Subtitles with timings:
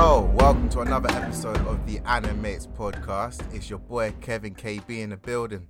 [0.00, 3.42] Yo, welcome to another episode of the Animates podcast.
[3.52, 5.66] It's your boy Kevin KB in the building.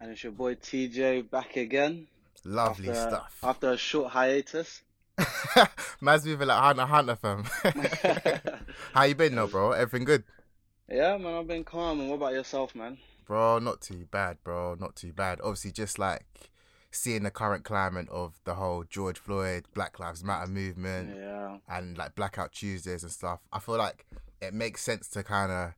[0.00, 2.08] And it's your boy TJ back again.
[2.44, 3.38] Lovely after, stuff.
[3.44, 4.82] After a short hiatus.
[6.00, 7.44] Man's moving like Hunter Hunter fam.
[8.94, 9.70] How you been though, bro?
[9.70, 10.24] Everything good?
[10.88, 12.00] Yeah, man, I've been calm.
[12.00, 12.98] And what about yourself, man?
[13.26, 14.74] Bro, not too bad, bro.
[14.74, 15.38] Not too bad.
[15.40, 16.26] Obviously, just like
[16.90, 21.58] seeing the current climate of the whole George Floyd, Black Lives Matter movement, Yeah.
[21.68, 24.06] and like Blackout Tuesdays and stuff, I feel like
[24.40, 25.74] it makes sense to kind of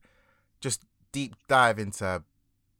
[0.61, 2.23] just deep dive into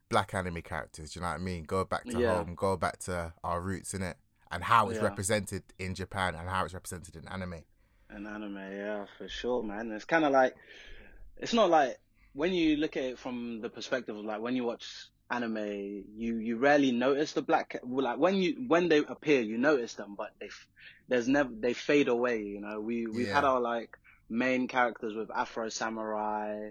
[0.09, 1.13] black anime characters.
[1.13, 1.65] Do you know what I mean?
[1.65, 2.37] Go back to Yeah.
[2.39, 4.17] home, go back to our roots in it,
[4.51, 5.05] and how it's Yeah.
[5.05, 7.65] represented in Japan and how it's represented in anime.
[8.11, 9.91] An anime, yeah, for sure, man.
[9.91, 10.55] It's kind of like,
[11.39, 11.99] it's not like
[12.35, 16.37] when you look at it from the perspective of like when you watch anime, you
[16.37, 17.81] you rarely notice the black.
[17.85, 20.51] Like when you when they appear, you notice them, but they
[21.09, 22.43] there's never they fade away.
[22.43, 23.97] You know, we we've had our like
[24.29, 26.71] main characters with Afro Samurai.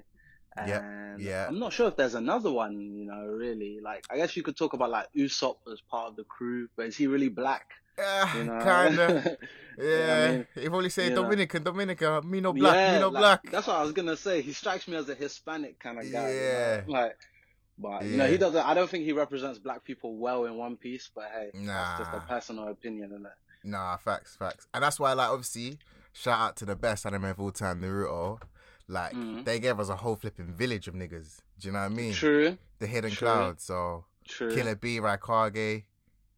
[0.58, 1.48] And yeah.
[1.48, 3.80] I'm not sure if there's another one, you know, really.
[3.82, 6.88] Like, I guess you could talk about like Usopp as part of the crew, but
[6.88, 7.68] is he really black?
[7.98, 8.60] Yeah, You know?
[8.60, 9.38] kinda.
[9.80, 11.24] Yeah, Yeah, I mean, he probably say you know.
[11.24, 13.52] Dominican, Dominican, me no black, me no like, black.
[13.52, 14.42] That's what I was gonna say.
[14.42, 16.30] He strikes me as a Hispanic kind of guy.
[16.30, 16.44] you know?
[16.44, 16.82] Yeah.
[16.88, 17.18] Like,
[17.82, 18.66] but you know, he doesn't.
[18.66, 21.10] I don't think he represents black people well in One Piece.
[21.14, 21.98] But hey, Nah.
[21.98, 23.68] that's just a personal opinion, it?
[23.68, 24.68] Nah, facts, facts.
[24.74, 25.78] And that's why, like, obviously,
[26.14, 28.42] shout out to the best anime of all time, Naruto.
[28.88, 29.46] Like, Mhm.
[29.46, 31.40] they gave us a whole flipping village of niggas.
[31.60, 32.14] Do you know what I mean?
[32.14, 33.28] True, The Hidden True.
[33.28, 33.62] Cloud.
[33.62, 34.54] So, true.
[34.54, 35.84] Killer B, Raikage.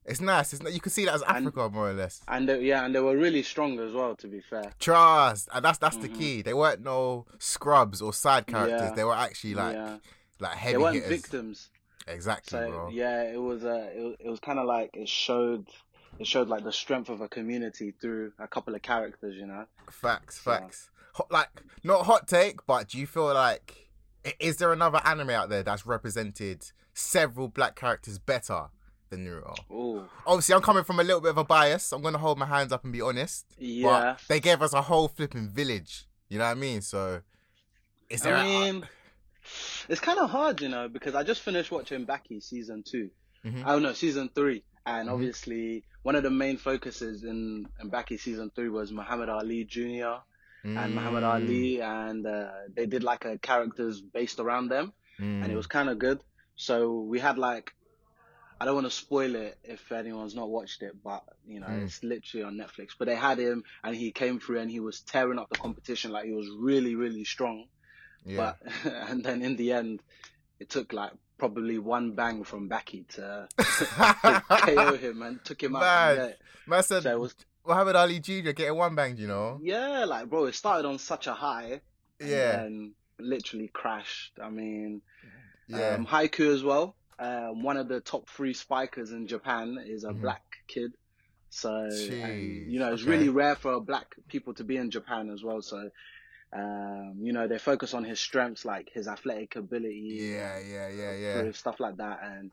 [0.05, 0.52] It's nice.
[0.52, 2.21] It's not, you can see that as And- Africa, more or less.
[2.27, 4.16] And they, yeah, and they were really strong as well.
[4.17, 4.73] To be fair.
[4.77, 5.47] Trust.
[5.53, 6.17] And that's that's the Mhm.
[6.17, 6.41] key.
[6.41, 8.89] They weren't no scrubs or side characters.
[8.89, 8.95] Yeah.
[8.95, 9.97] They were actually, like, yeah,
[10.44, 11.09] like they heavy weren't hitters.
[11.09, 11.69] victims.
[12.08, 12.89] Exactly, So bro.
[12.89, 15.67] yeah, it was uh, it, was- it was kind of like it showed
[16.19, 19.66] it showed like the strength of a community through a couple of characters, you know.
[19.89, 20.89] Facts, So- facts.
[21.16, 21.49] Hot, like
[21.83, 23.89] not hot take, but do you feel like
[24.39, 28.67] is there another anime out there that's represented several black characters better
[29.10, 29.55] than Naruto?
[29.70, 31.92] Oh, Obviously, I'm coming from a little bit of a bias.
[31.92, 33.45] I'm gonna hold my hands up and be honest.
[33.60, 34.15] yeah.
[34.17, 36.05] But they gave us a whole flipping village.
[36.30, 36.81] You know what I mean?
[36.81, 37.21] So
[38.10, 38.36] is there?
[38.36, 38.87] I a- mean,
[39.89, 43.09] it's kind of hard, you know, because I just finished watching Baki season two.
[43.45, 43.64] Mhm.
[43.65, 45.14] Oh no, season three, and Mhm.
[45.14, 50.21] obviously one of the main focuses in, in Baki season three was Muhammad Ali Jr.
[50.65, 55.52] and Muhammad Mm, Ali, and uh, they did like a characters based around them, and
[55.52, 55.58] it mm.
[55.58, 56.20] was kind of good.
[56.55, 57.71] So we had like,
[58.60, 61.83] I don't want to spoil it if anyone's not watched it, but you know, Mm.
[61.83, 62.89] it's literally on Netflix.
[62.98, 66.11] But they had him, and he came through, and he was tearing up the competition
[66.11, 67.67] like he was really, really strong.
[68.26, 68.54] Yeah.
[68.84, 70.02] But and then in the end,
[70.60, 75.76] it took like probably one bang from Baki to, to KO him and took him
[75.76, 75.82] out.
[76.17, 76.34] Man.
[76.67, 77.36] Man said So was
[77.67, 78.52] Muhammad Ali Jr.
[78.52, 79.20] getting one banged.
[79.20, 79.60] You know?
[79.61, 81.82] yeah, like bro, it started on such a high.
[82.20, 82.52] And Yeah.
[82.58, 84.34] then literally crashed.
[84.42, 85.02] I mean,
[85.67, 85.95] Yeah.
[85.95, 86.95] um, Haikyuu as well.
[87.20, 90.22] Um, one of the top three spikers in Japan is a Mhm.
[90.22, 90.94] black kid.
[91.50, 93.11] So, and, you know, it's okay.
[93.11, 95.61] really rare for black people to be in Japan as well.
[95.61, 95.90] So,
[96.55, 100.17] um, you know, they focus on his strengths, like his athletic ability.
[100.19, 101.52] yeah, yeah, yeah, yeah.
[101.52, 102.19] stuff like that.
[102.23, 102.52] And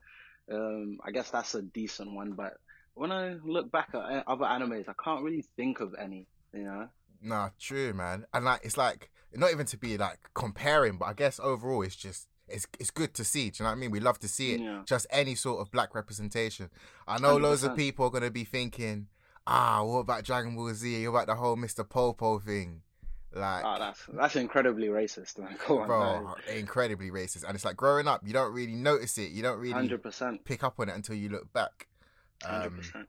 [0.51, 2.33] um, I guess that's a decent one.
[2.33, 2.57] But
[2.95, 6.27] when I look back at uh, other animes, I can't really think of any.
[6.53, 6.89] You know?
[7.21, 8.25] Nah, true, man.
[8.33, 11.95] And like, it's like not even to be like comparing, but I guess overall, it's
[11.95, 13.49] just it's it's good to see.
[13.49, 13.91] Do you know what I mean?
[13.91, 14.61] We love to see it.
[14.61, 14.81] Yeah.
[14.85, 16.69] Just any sort of black representation.
[17.07, 19.07] I know loads of people are gonna be thinking,
[19.45, 21.07] ah, what about Dragon Ball Z?
[21.07, 21.87] What about the whole Mr.
[21.87, 22.81] Popo thing?
[23.33, 25.39] Like, Oh, that's that's incredibly racist.
[25.39, 25.55] Man.
[25.65, 27.43] Come on, bro, incredibly racist.
[27.45, 29.31] And it's like growing up, you don't really notice it.
[29.31, 31.87] You don't really hundred percent, pick up on it until you look back.
[32.45, 33.07] Um, percent.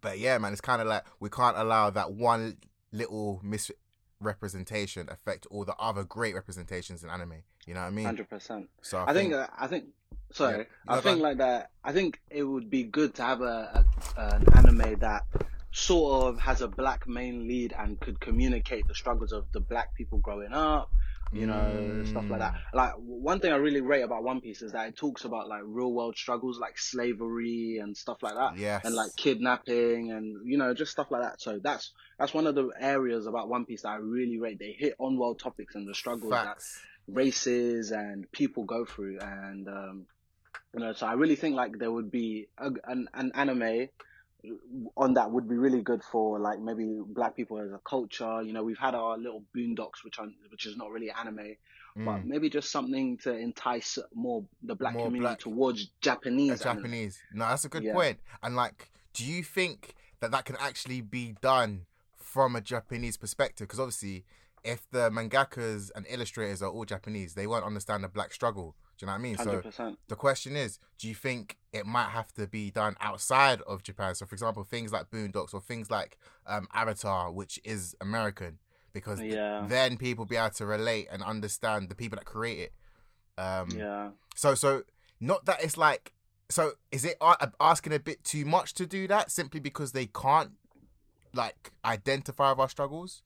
[0.00, 2.58] but yeah, man, it's kind of like we can't allow that one
[2.92, 7.42] little misrepresentation affect all the other great representations in anime.
[7.66, 8.04] You know what I mean?
[8.04, 8.68] Hundred percent.
[8.82, 9.86] So I think uh, I think
[10.32, 10.64] sorry, Yeah.
[10.88, 11.70] I think like that.
[11.82, 13.84] I think it would be good to have a,
[14.16, 15.22] a an anime that
[15.76, 19.92] sort of has a black main lead and could communicate the struggles of the black
[19.96, 20.88] people growing up.
[21.32, 22.44] You know, stuff like Mm.
[22.44, 22.54] that.
[22.72, 25.62] Like one thing I really rate about One Piece is that it talks about like
[25.64, 28.56] real world struggles like slavery and stuff like that.
[28.56, 31.40] yes, and like kidnapping and you know just stuff like that.
[31.40, 31.90] So that's
[32.20, 34.60] that's one of the areas about One Piece that I really rate.
[34.60, 36.56] They hit on world topics and the struggles that
[37.08, 40.06] races and people go through, and um,
[40.72, 40.92] you know.
[40.92, 43.88] So I really think like there would be a, an an anime
[44.96, 48.42] on that would be really good for like maybe black people as a culture.
[48.42, 51.56] You know, we've had our little boondocks, which are, which is not really anime,
[51.96, 52.24] but Mm.
[52.26, 56.60] maybe just something to entice more the black More community black- towards Japanese.
[56.62, 57.18] Japanese.
[57.32, 57.92] No, that's a good Yeah.
[57.94, 58.18] point.
[58.42, 61.86] And like, do you think that that can actually be done
[62.16, 63.68] from a Japanese perspective?
[63.68, 64.24] Because obviously,
[64.64, 68.74] if the mangakas and illustrators are all Japanese, they won't understand the black struggle.
[68.96, 69.34] Do you know what I mean?
[69.36, 73.60] Hundred So the question is, do you think it might have to be done outside
[73.62, 74.14] of Japan?
[74.14, 78.58] So, for example, things like Boondocks or things like um, Avatar, which is American,
[78.92, 79.34] because th-
[79.68, 82.72] then people be able to relate and understand the people that create it.
[83.36, 84.10] Um, Yeah.
[84.36, 84.82] So, so
[85.20, 86.12] not that it's like,
[86.48, 87.16] so is it
[87.60, 90.52] asking a bit too much to do that simply because they can't
[91.32, 93.22] like identify with our struggles?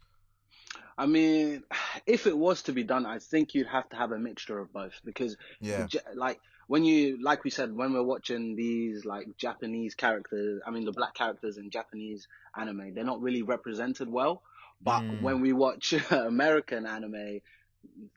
[0.98, 1.62] I mean,
[2.06, 4.72] if it was to be done, I think you'd have to have a mixture of
[4.72, 5.86] both because Yeah.
[6.14, 10.84] Like when you like we said when we're watching these like Japanese characters I mean
[10.84, 14.42] the black characters in Japanese anime they're not really represented well
[14.82, 15.22] but Mm.
[15.22, 17.40] when we watch American anime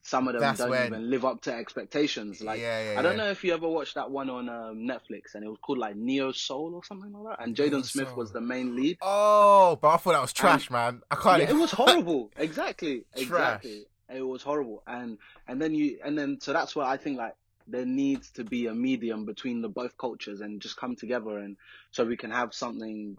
[0.03, 3.01] some of them That's don't when- even live up to expectations like yeah, yeah, I
[3.01, 3.23] don't yeah.
[3.25, 5.95] know if you ever watched that one on um, Netflix and it was called like
[5.95, 9.89] Neo Soul or something like that and Jaden Smith was the main lead Oh, but
[9.89, 11.01] I thought that was trash, man.
[11.09, 11.41] I can't.
[11.43, 12.31] it was horrible.
[12.37, 13.05] Exactly.
[13.15, 13.23] Trash.
[13.23, 13.85] Exactly.
[14.13, 14.83] It was horrible.
[14.87, 15.17] And
[15.47, 17.35] and then you and then so that's why I think like
[17.67, 21.55] there needs to be a medium between the both cultures and just come together and
[21.91, 23.17] so we can have something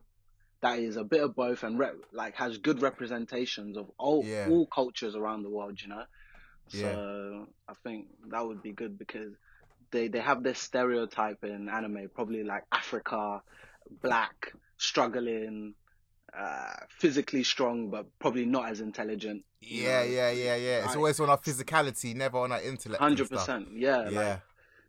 [0.61, 4.49] that is a bit of both and re- like has good representations of all Yeah.
[4.51, 6.05] all cultures around the world, you know.
[6.73, 6.93] Yeah.
[6.93, 9.33] So I think that would be good because
[9.91, 13.43] they they have this stereotype in anime, probably like Africa,
[14.01, 15.75] black, struggling,
[16.37, 19.45] uh, physically strong, but probably not as intelligent.
[19.61, 20.05] Yeah, know.
[20.11, 20.79] yeah, yeah, yeah.
[20.79, 23.03] It's Like- always on our physicality, never on our intellect.
[23.03, 23.41] Hundred stuff.
[23.41, 24.09] percent, yeah.
[24.09, 24.41] Yeah, Like,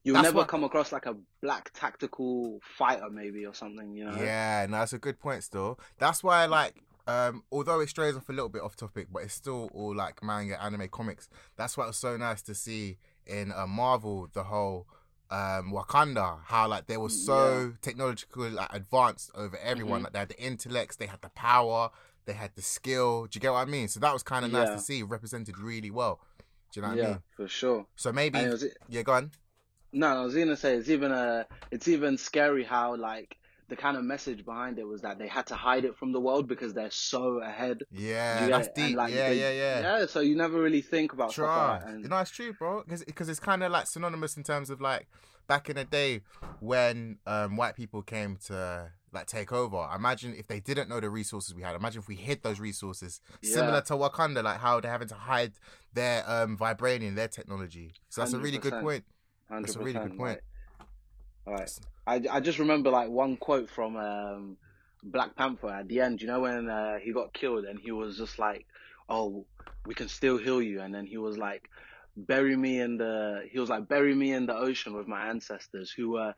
[0.04, 3.94] you'll That's never what- come across like a black tactical fighter, maybe or something.
[3.94, 4.16] You know.
[4.16, 4.66] yeah.
[4.70, 5.44] No, that's a good point.
[5.44, 6.76] Still, that's why, like,
[7.08, 10.24] um, although it strays off a little bit off topic, but it's still all like
[10.24, 11.30] manga, anime, comics.
[11.58, 14.88] That's why it was so nice to see in uh, Marvel the whole
[15.32, 20.02] um Wakanda, how like they were so technologically like advanced over everyone.
[20.02, 20.04] Mhm.
[20.06, 21.90] Like they had the intellects, they had the power,
[22.26, 23.26] they had the skill.
[23.26, 23.88] Do you get what I mean?
[23.88, 26.20] So that was kind of nice to see represented really well.
[26.72, 27.22] Do you know what yeah, I mean?
[27.36, 27.86] for sure.
[27.96, 29.32] So maybe was, yeah, go on.
[29.92, 33.38] no, I was gonna say it's even uh it's even scary how like
[33.74, 36.20] the kind of message behind it was that they had to hide it from the
[36.20, 37.82] world because they're so ahead.
[37.92, 38.74] Yeah, you that's it?
[38.78, 38.98] And, deep.
[38.98, 41.70] like, yeah, they- yeah, yeah, Yeah, so you never really think about stuff Try.
[41.72, 41.90] like that.
[41.90, 42.84] And No, it's true, bro.
[42.88, 45.08] Because it's kind of like synonymous in terms of like
[45.48, 46.22] back in the day
[46.60, 49.90] when um, white people came to like take over.
[49.96, 51.76] Imagine if they didn't know the resources we had.
[51.76, 53.22] Imagine if we hid those resources.
[53.42, 55.54] Similar to Wakanda, like how they're having to hide
[55.94, 57.94] their um, vibranium, their technology.
[58.10, 58.82] So that's a really good 100%.
[58.84, 59.04] point.
[59.50, 60.20] That's a really good point.
[60.38, 60.44] Like,
[61.48, 61.78] Alright.
[62.08, 64.58] I, I just remember like one quote from um,
[65.04, 66.22] Black Panther at the end.
[66.22, 68.66] You know when uh, he got killed and he was just like,
[69.10, 69.46] "Oh,
[69.86, 71.70] we can still heal you," and then he was like,
[72.16, 75.92] "Bury me in the." He was like, "Bury me in the ocean with my ancestors
[75.92, 76.34] who were,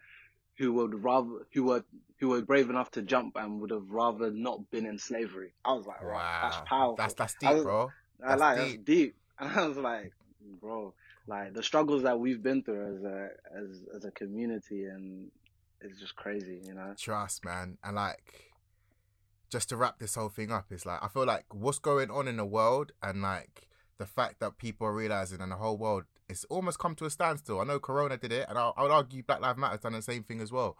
[0.57, 1.83] who would rather, who were,
[2.19, 5.73] who were brave enough to jump and would have rather not been in slavery." I
[5.73, 7.91] was like, "Wow, that's powerful." That's that's I deep, was- bro.
[8.23, 8.85] I That's like that's deep.
[8.85, 9.15] deep.
[9.39, 10.13] And I was like,
[10.61, 10.93] bro,
[11.27, 15.31] like the struggles that we've been through as a as as a community, and
[15.81, 16.93] it's just crazy, you know.
[16.97, 17.77] Trust, man.
[17.83, 18.53] And like,
[19.49, 22.27] just to wrap this whole thing up, it's like I feel like what's going on
[22.27, 23.67] in the world, and like
[23.97, 27.09] the fact that people are realizing, and the whole world, it's almost come to a
[27.09, 27.59] standstill.
[27.59, 29.93] I know Corona did it, and I, I would argue Black Lives Matter has done
[29.93, 30.77] the same thing as well.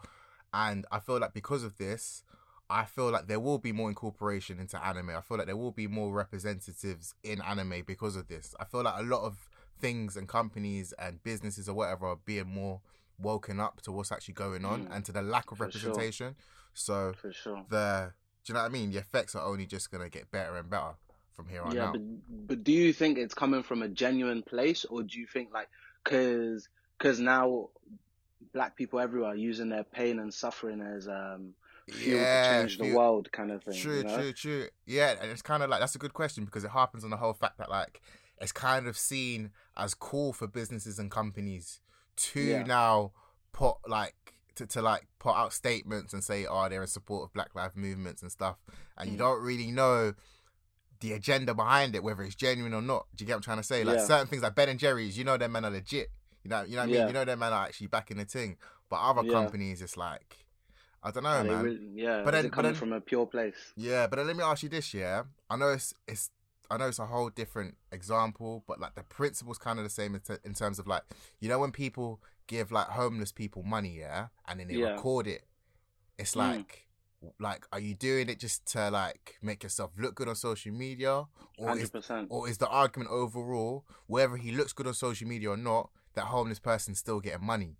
[0.54, 2.22] And I feel like because of this,
[2.70, 5.10] I feel like there will be more incorporation into anime.
[5.10, 8.54] I feel like there will be more representatives in anime because of this.
[8.58, 9.48] I feel like a lot of
[9.78, 12.80] things and companies and businesses or whatever are being more
[13.18, 15.90] woken up to what's actually going on Mm, and to the lack of for sure.
[15.90, 16.36] representation.
[16.74, 17.64] So For sure.
[17.68, 18.12] the
[18.44, 18.90] do you know what I mean?
[18.90, 20.94] The effects are only just gonna get better and better
[21.34, 21.92] from here on Yeah, out.
[21.92, 22.02] but
[22.48, 25.68] but do you think it's coming from a genuine place, or do you think like
[26.04, 26.68] because
[26.98, 27.70] because now
[28.52, 31.54] black people everywhere are using their pain and suffering as um
[31.88, 33.74] fuel to change the world, kind of thing?
[33.74, 34.16] True, you know?
[34.16, 34.68] true, true.
[34.86, 37.16] Yeah, and it's kind of like that's a good question because it happens on the
[37.16, 38.00] whole fact that like
[38.40, 41.80] it's kind of seen as cool for businesses and companies
[42.16, 42.62] to Yeah.
[42.64, 43.12] now
[43.52, 44.14] put like
[44.56, 47.76] to, to like put out statements and say, oh, they're in support of Black Lives
[47.76, 48.56] movements and stuff,
[48.96, 49.18] and you Mm.
[49.18, 50.14] don't really know
[51.00, 53.06] the agenda behind it, whether it's genuine or not.
[53.14, 53.84] Do you get what I'm trying to say?
[53.84, 54.06] Like Yeah.
[54.06, 56.10] certain things like Ben and Jerry's, you know, their men are legit.
[56.42, 56.94] You know, you know what I mean.
[56.94, 57.06] Yeah.
[57.08, 58.56] You know, their men are actually back in the thing.
[58.88, 60.38] But other companies, it's like
[61.02, 61.62] I don't know, man.
[61.62, 63.54] really- yeah, But then- it but coming then- from a pure place?
[63.76, 65.24] Yeah, but then let me ask you this, yeah.
[65.50, 66.30] I know it's it's
[66.70, 70.14] I know it's a whole different example, but like the principle's kind of the same
[70.14, 71.02] in, t- in terms of like
[71.40, 74.92] you know when people give like homeless people money, yeah, and then they Yeah.
[74.92, 75.44] record it.
[76.18, 76.38] It's Mm.
[76.38, 76.82] like
[77.40, 81.24] like are you doing it just to like make yourself look good on social media
[81.58, 82.26] or Hundred is percent.
[82.30, 86.26] or is the argument overall whether he looks good on social media or not that
[86.26, 87.78] homeless person's still getting money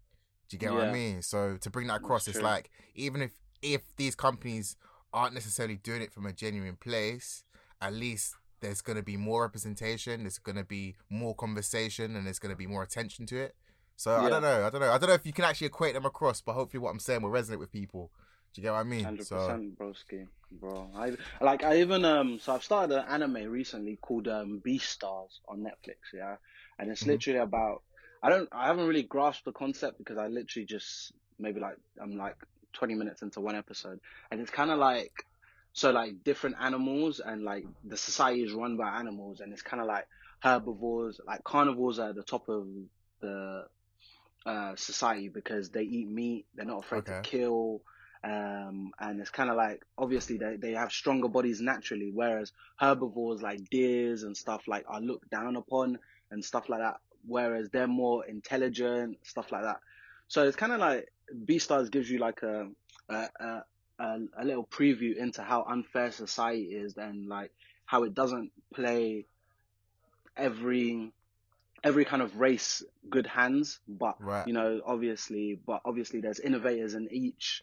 [0.48, 2.48] do you get what i mean so to bring that across That's it's true.
[2.48, 4.74] like even if if these companies
[5.12, 7.44] aren't necessarily doing it from a genuine place
[7.80, 12.56] at least there's gonna be more representation, there's gonna be more conversation, and there's gonna
[12.56, 13.54] be more attention to it.
[13.96, 15.94] So I don't know, I don't know, I don't know if you can actually equate
[15.94, 18.10] them across, but hopefully what I'm saying will resonate with people.
[18.52, 19.04] Do you get what I mean?
[19.04, 20.90] Hundred So percent, broski, bro.
[20.96, 21.12] I
[21.44, 21.62] like.
[21.62, 22.38] I even um.
[22.38, 25.96] So I've started an anime recently called um Beastars on Netflix.
[26.14, 26.36] Yeah,
[26.78, 27.08] and it's Mhm.
[27.08, 27.82] literally about.
[28.22, 28.48] I don't.
[28.52, 32.36] I haven't really grasped the concept because I literally just maybe like I'm like
[32.72, 35.12] 20 minutes into one episode, and it's kind of like
[35.76, 39.80] so like different animals and like the society is run by animals, and it's kind
[39.80, 40.06] of like
[40.40, 42.66] herbivores, like carnivores are at the top of
[43.20, 43.66] the
[44.44, 46.46] uh society because they eat meat.
[46.54, 47.82] They're not afraid to kill
[48.24, 53.42] um, and it's kind of like obviously they, they have stronger bodies naturally, whereas herbivores
[53.42, 55.98] like deers and stuff like are looked down upon
[56.30, 56.96] and stuff like that.
[57.26, 59.78] Whereas they're more intelligent, stuff like that.
[60.28, 61.08] So it's kind of like
[61.44, 62.68] Beastars gives you like a
[63.08, 63.62] a, a
[63.98, 67.50] a a little preview into how unfair society is and like
[67.84, 69.26] how it doesn't play
[70.36, 71.12] every
[71.84, 74.46] every kind of race good hands, but Right.
[74.46, 77.62] you know obviously, but obviously there's innovators in each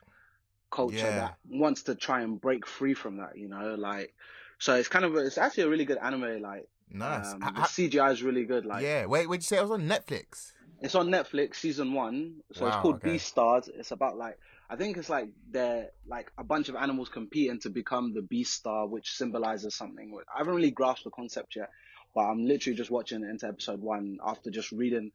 [0.72, 1.16] culture Yeah.
[1.16, 4.14] that wants to try and break free from that, you know, like
[4.60, 6.42] so it's kind of a, it's actually a really good anime.
[6.42, 7.34] Like nice.
[7.34, 8.66] um, Ha- the CGI is really good.
[8.66, 9.06] Like yeah.
[9.06, 9.38] Wait, wait.
[9.38, 10.54] You say it was on Netflix?
[10.82, 12.42] it's on Netflix, season one.
[12.54, 13.16] So it's called okay.
[13.16, 13.70] Beastars.
[13.70, 14.38] It's about like
[14.74, 18.56] I think it's like they're like a bunch of animals competing to become the Beast
[18.56, 20.12] Star, which symbolizes something.
[20.34, 21.70] I haven't really grasped the concept yet,
[22.16, 25.12] but I'm literally just watching into episode one after just reading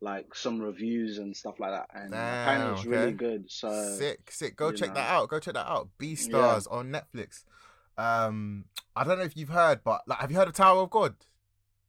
[0.00, 1.86] like some reviews and stuff like that.
[1.94, 3.44] And apparently it's Damn, really good.
[3.48, 4.56] So sick, sick.
[4.56, 4.94] Go check know.
[4.96, 5.28] that out.
[5.28, 5.88] Go check that out.
[6.00, 7.44] Beastars on Netflix.
[7.96, 8.64] Um,
[8.96, 11.14] I don't know if you've heard, but like, have you heard of Tower of God,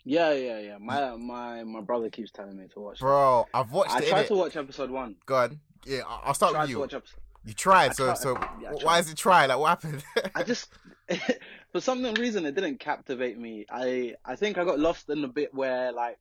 [0.07, 0.77] yeah, yeah, yeah.
[0.79, 2.99] My my my brother keeps telling me to watch.
[2.99, 3.03] that.
[3.05, 3.45] bro?
[3.53, 4.07] I've watched I it.
[4.07, 4.27] tried innit?
[4.29, 5.17] to watch episode one.
[5.25, 5.59] Go on.
[5.87, 7.01] Yeah, I'll start Tried with you.
[7.45, 8.99] You tried, I so tried- so yeah, I why tried.
[8.99, 9.45] is it try?
[9.45, 10.03] Like what happened?
[10.35, 10.69] I just
[11.71, 13.65] for some reason it didn't captivate me.
[13.71, 16.17] I I think I got lost in the bit where like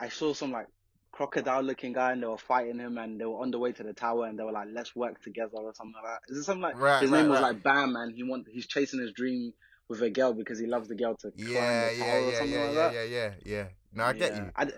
[0.00, 0.66] I saw some like
[1.12, 3.82] crocodile looking guy and they were fighting him and they were on the way to
[3.82, 6.32] the tower and they were like let's work together or something like that.
[6.32, 7.52] Is it something like Right, his right, name was right.
[7.54, 9.52] like Bam and he want he's chasing his dream
[9.88, 12.30] with a girl because he loves the girl to climb yeah, the tower yeah, or
[12.32, 12.92] yeah, something yeah, like yeah, that.
[12.94, 13.52] yeah, yeah, yeah.
[13.56, 13.66] yeah.
[13.94, 14.44] No, I get Yeah.
[14.44, 14.50] you.
[14.56, 14.68] I,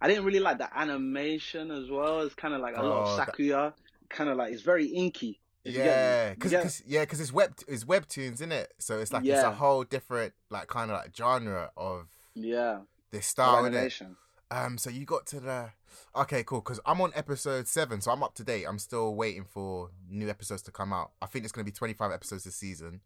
[0.00, 2.20] I didn't really like the animation as well.
[2.20, 3.72] It's kind of like a lot Oh, of that- Sakuya.
[4.08, 5.40] Kind of like it's very inky.
[5.64, 8.72] Yeah, because yeah, because it's web it's webtoons, isn't it?
[8.78, 13.26] So it's like it's a whole different like kind of like genre of yeah, this
[13.26, 14.16] style, animation.
[14.50, 15.70] Um, so you got to the
[16.16, 16.60] okay, cool.
[16.62, 18.64] Because I'm on episode seven, so I'm up to date.
[18.66, 21.10] I'm still waiting for new episodes to come out.
[21.20, 23.02] I think it's gonna be 25 episodes this season.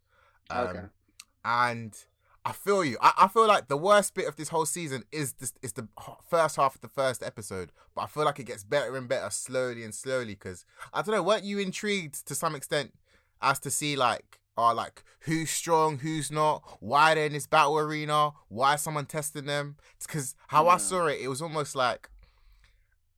[0.51, 0.83] Um, Okay.
[1.45, 1.93] And
[2.45, 2.97] I feel you.
[3.01, 5.87] I, I feel like the worst bit of this whole season is this is the
[6.29, 9.31] first half of the first episode, but I feel like it gets better and better
[9.31, 10.35] slowly and slowly.
[10.35, 12.93] Because I don't know, weren't you intrigued to some extent
[13.41, 14.39] as to see like.
[14.55, 19.47] Are like who's strong, who's not, why they're in this battle arena, why someone testing
[19.47, 19.77] them?
[19.99, 22.11] Because how I saw it, it was almost like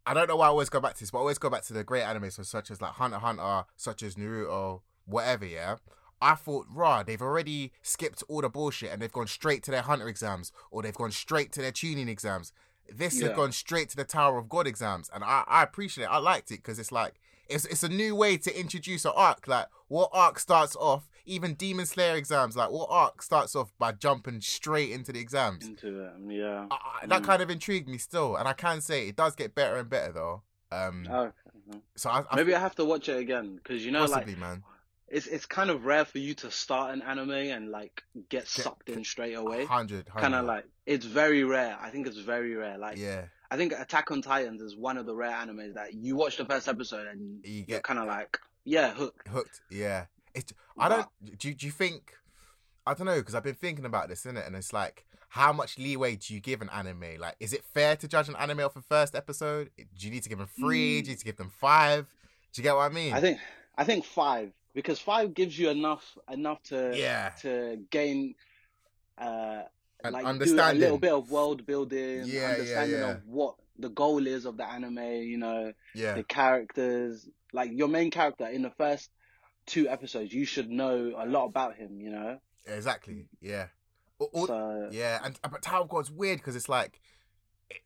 [0.07, 1.63] I don't know why I always go back to this, but I always go back
[1.65, 5.47] to the great anime, so such as like Hunter x Hunter, such as Naruto, whatever,
[5.47, 5.77] yeah.
[6.25, 9.83] I thought, rah, they've already skipped all the bullshit and they've gone straight to their
[9.83, 12.53] Hunter exams or they've gone straight to their Chunin exams.
[12.93, 16.11] This has gone straight to the Tower of God exams, and I, I appreciate it.
[16.11, 17.15] I liked it because it's like
[17.49, 19.49] it's it's a new way to introduce an arc.
[19.49, 22.57] Like what arc starts off, even Demon Slayer exams.
[22.57, 25.67] Like what arc starts off by jumping straight into the exams.
[25.67, 26.67] Into them, yeah.
[26.71, 27.27] I, I- that Mm.
[27.27, 30.13] kind of intrigued me still, and I can say it does get better and better
[30.13, 30.43] though.
[30.71, 31.31] Um, Okay.
[31.97, 34.41] so I, I Maybe I have to watch it again because you know, possibly, like
[34.41, 34.63] man,
[35.15, 38.89] it's it's kind of rare for you to start an anime and like get sucked
[38.89, 39.65] in straight away.
[39.65, 41.77] hundred, Kind of like it's very rare.
[41.81, 42.77] I think it's very rare.
[42.79, 46.17] Like yeah, I think Attack on Titans is one of the rare animes that you
[46.17, 49.29] watch the first episode and You get- kind of like, yeah, hooked.
[49.29, 49.61] hooked.
[49.71, 50.53] Yeah, it's.
[50.79, 51.07] I don't.
[51.39, 52.13] Do you- do you think?
[52.87, 55.53] I don't know because I've been thinking about this in it, and it's like, how
[55.53, 57.19] much leeway do you give an anime?
[57.19, 59.71] Like, is it fair to judge an anime off the first episode?
[59.77, 61.01] Do you need to give them three?
[61.01, 61.05] Mm.
[61.05, 62.07] Do you need to give them five?
[62.53, 63.15] Do you get what I mean?
[63.15, 63.39] I think
[63.79, 67.31] I think five because five gives you enough enough to Yeah.
[67.43, 68.35] to gain
[69.19, 69.63] uh
[70.03, 73.11] An like do a little bit of world building, Yeah, yeah, understanding yeah.
[73.13, 77.89] of what the goal is of the anime, you know, yeah, the characters, like your
[77.89, 79.11] main character in the first
[79.67, 82.39] two episodes, you should know a lot about him, you know.
[82.67, 83.29] exactly.
[83.41, 83.69] Yeah.
[84.19, 87.01] All- all- So Yeah, and but Tower of God's weird because it's like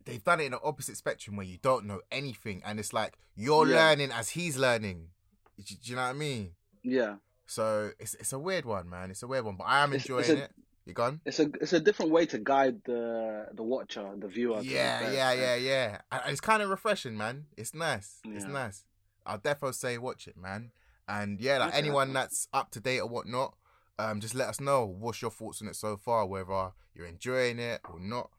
[0.04, 3.16] they've done it in an opposite spectrum where you don't know anything, and it's like
[3.37, 3.76] you're Yeah.
[3.76, 5.11] learning as he's learning.
[5.57, 6.54] Do, do you know what I mean?
[6.82, 7.16] Yeah,
[7.47, 9.11] So it's it's a weird one, man.
[9.11, 10.50] It's a weird one, but I am enjoying it's a- it.
[10.87, 11.20] You gone?
[11.26, 14.61] it's a it's a different way to guide the the watcher, the viewer.
[14.62, 16.00] Yeah, yeah, yeah, yeah.
[16.11, 17.44] And it's kind of refreshing, man.
[17.58, 18.20] It's nice.
[18.25, 18.85] It's nice.
[19.26, 20.70] I'll definitely say watch it, man.
[21.06, 23.54] And yeah, like anyone that's up to date or whatnot,
[23.99, 27.58] Um, just let us know what's your thoughts on it so far, whether you're enjoying
[27.58, 28.30] it or not.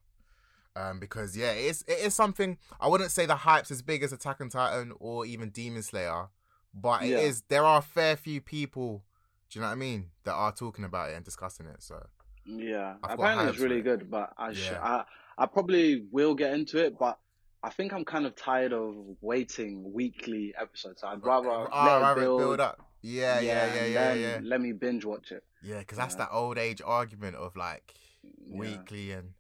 [0.75, 4.01] Um, because yeah, it is it is something I wouldn't say the hype's as big
[4.01, 6.29] as Attack on Titan or even Demon Slayer,
[6.74, 7.40] but it is.
[7.40, 7.46] Yeah.
[7.58, 9.04] There are a fair few people,
[9.50, 11.82] do you know what I mean, that are talking about it and discussing it.
[11.82, 12.06] So
[12.46, 14.82] Yeah, I've apparently it's really good, but I, sh- Yeah.
[14.84, 15.04] I
[15.38, 17.18] I probably will get into it, but
[17.64, 21.04] I think I'm kind of tired of waiting weekly episodes.
[21.04, 22.86] I'd rather Ah, let rather build, build up.
[23.02, 24.40] Yeah, yeah, yeah, yeah, yeah.
[24.44, 25.44] Let me binge watch it.
[25.64, 26.26] Yeah, because that's Yeah.
[26.26, 28.60] that old age argument of like Yeah.
[28.60, 29.34] weekly and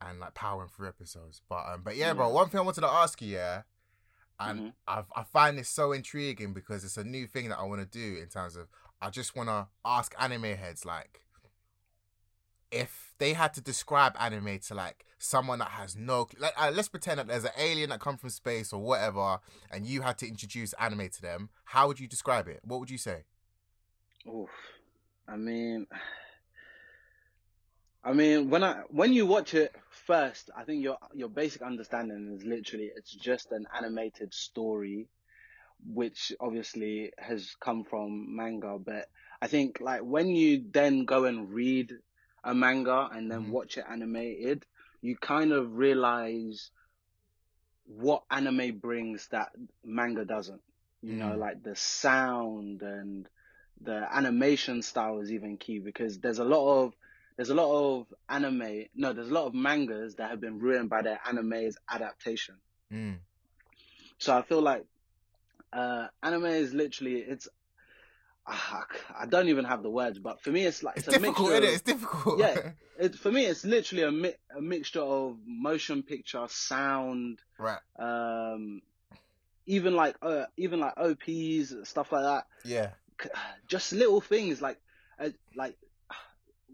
[0.00, 1.42] and like powering through episodes.
[1.48, 2.28] But um, but yeah, bro.
[2.30, 3.62] One thing I wanted to ask you, yeah,
[4.48, 4.72] and Mhm.
[4.86, 7.86] I've, I find this so intriguing because it's a new thing that I want to
[7.86, 8.68] do in terms of
[9.00, 11.20] I just want to ask anime heads like
[12.70, 16.88] if they had to describe anime to like someone that has no like uh, let's
[16.88, 19.38] pretend that there's an alien that come from space or whatever
[19.70, 22.90] and you had to introduce anime to them how would you describe it what would
[22.90, 23.24] you say
[24.26, 24.50] Oof.
[25.28, 25.86] I mean,
[28.04, 32.32] I mean, when I when you watch it first, I think your your basic understanding
[32.34, 35.08] is literally it's just an animated story,
[35.84, 38.78] which obviously has come from manga.
[38.78, 39.08] But
[39.40, 41.92] I think like when you then go and read
[42.44, 43.50] a manga and then Mhm.
[43.50, 44.66] watch it animated,
[45.00, 46.70] you kind of realize
[47.86, 49.50] what anime brings that
[49.84, 50.62] manga doesn't.
[51.02, 51.38] You know, Mm.
[51.38, 53.28] like the sound and
[53.80, 56.94] the animation style is even key because there's a lot of
[57.36, 60.90] there's a lot of anime no there's a lot of mangas that have been ruined
[60.90, 62.56] by their anime's adaptation.
[62.92, 63.18] Mm.
[64.18, 64.84] so i feel like
[65.72, 67.48] uh anime is literally it's
[68.46, 68.84] ah,
[69.18, 71.50] i don't even have the words but for me it's like it's, it's, a difficult
[71.50, 72.38] mixture it it's difficult.
[72.38, 72.72] Yeah.
[72.98, 77.80] it, for me it's literally a, mi- a mixture of motion picture sound right.
[77.98, 78.82] um
[79.66, 82.46] even like uh, even like ops stuff like that.
[82.64, 82.90] Yeah.
[83.68, 84.78] Just little things like
[85.18, 85.76] uh, like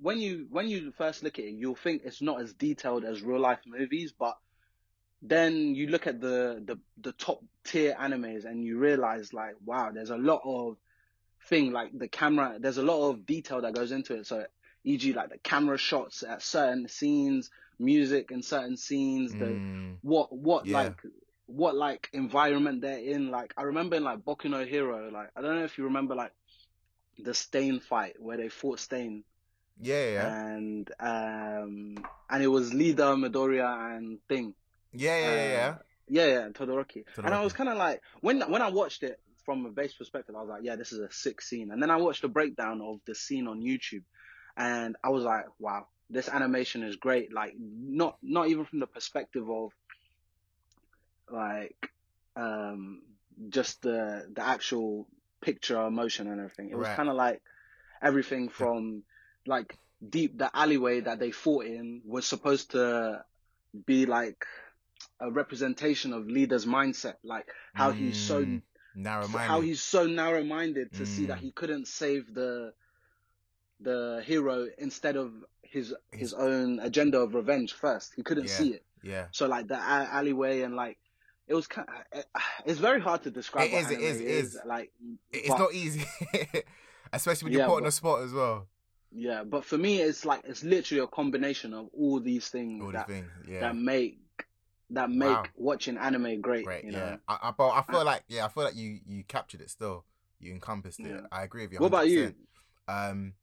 [0.00, 3.22] when you when you first look at it you'll think it's not as detailed as
[3.22, 4.36] real life movies but
[5.22, 9.90] then you look at the the, the top tier animes and you realize like wow
[9.92, 10.76] there's a lot of
[11.48, 14.44] thing like the camera there's a lot of detail that goes into it so
[14.84, 15.12] e.g.
[15.12, 19.96] like the camera shots at certain scenes music in certain scenes the Mm.
[20.02, 20.74] what what Yeah.
[20.84, 21.00] like
[21.48, 23.30] what like environment they're in.
[23.30, 26.14] Like I remember in like Boku no Hero, like I don't know if you remember
[26.14, 26.32] like
[27.18, 29.24] the Stain fight where they fought Stain
[29.80, 31.96] yeah yeah and um
[32.30, 34.54] and it was Iida Midoriya and Thing.
[34.92, 35.66] yeah yeah yeah, yeah.
[35.66, 35.78] Uh,
[36.10, 37.04] yeah, yeah, and Todoroki.
[37.22, 40.34] And I was kind of like when when I watched it from a base perspective,
[40.36, 41.70] I was like, yeah, this is a sick scene.
[41.70, 44.04] And then I watched a breakdown of the scene on YouTube,
[44.56, 47.32] and I was like, wow, this animation is great.
[47.32, 49.70] Like not not even from the perspective of
[51.30, 51.90] like
[52.36, 53.02] um
[53.50, 55.06] just the the actual
[55.40, 56.70] picture emotion and everything.
[56.70, 56.96] It was Right.
[56.96, 57.42] kind of like
[58.02, 59.02] everything from
[59.48, 59.76] like
[60.16, 63.24] deep the alleyway that they fought in was supposed to
[63.86, 64.44] be like
[65.20, 68.62] a representation of Iida's mindset, like how he's so Mm.
[68.94, 71.42] narrow minded how he's so narrow minded to see that Mm.
[71.46, 72.72] he couldn't save the
[73.80, 75.32] the hero instead of
[75.62, 78.12] his his own agenda of revenge first.
[78.16, 78.58] He couldn't Yeah.
[78.60, 78.84] see it.
[79.02, 80.98] yeah So like the a- alleyway and like
[81.46, 82.24] it was kind of,
[82.66, 83.68] it's very hard to describe.
[83.70, 84.90] it is it is, it is Like
[85.32, 86.04] it's but- not easy
[87.12, 88.66] especially when you're Yeah, put on the spot as well
[89.12, 92.92] yeah, but for me it's like it's literally a combination of all these things all
[92.92, 94.18] that things yeah that make
[94.90, 95.44] that make Wow.
[95.56, 96.64] watching anime great.
[96.64, 96.98] Great, you yeah.
[96.98, 97.18] know.
[97.28, 100.04] I, I, but I feel like, yeah, I feel like you you captured it still.
[100.40, 101.06] You encompassed it.
[101.08, 101.20] Yeah.
[101.32, 101.78] I agree with you.
[101.80, 102.34] What about you?
[102.86, 103.34] Um,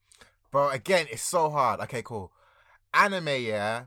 [0.52, 1.82] but again, it's so hard.
[1.82, 2.32] Okay, cool.
[2.94, 3.86] Anime, yeah.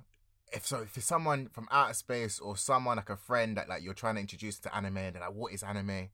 [0.52, 3.82] If so, if it's someone from outer space or someone like a friend that like
[3.82, 6.10] you're trying to introduce to anime, and they're like, "What is anime?"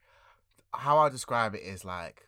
[0.72, 2.26] How I describe it is like,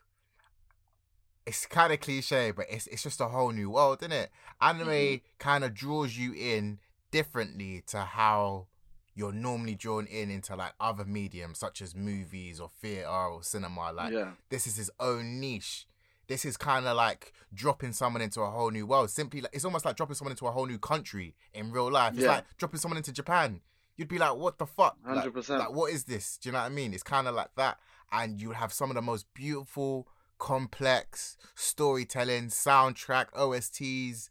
[1.46, 4.30] it's kind of cliche, but it's it's just a whole new world, isn't it?
[4.60, 5.22] Anime Mhm.
[5.38, 6.78] kind of draws you in
[7.10, 8.66] differently to how
[9.14, 13.92] you're normally drawn in into like other mediums such as movies or theater or cinema.
[13.92, 14.32] Like yeah.
[14.50, 15.86] this is his own niche.
[16.28, 19.10] This is kind of like dropping someone into a whole new world.
[19.10, 22.14] Simply, like, it's almost like dropping someone into a whole new country in real life.
[22.14, 22.30] It's Yeah.
[22.32, 23.60] like dropping someone into Japan.
[23.96, 24.98] You'd be like, "What the fuck?
[25.04, 25.60] Like- 100%.
[25.60, 26.92] Like, what is this?" Do you know what I mean?
[26.92, 27.78] It's kind of like that,
[28.12, 34.30] and you have some of the most beautiful, complex storytelling, soundtrack, OSTs.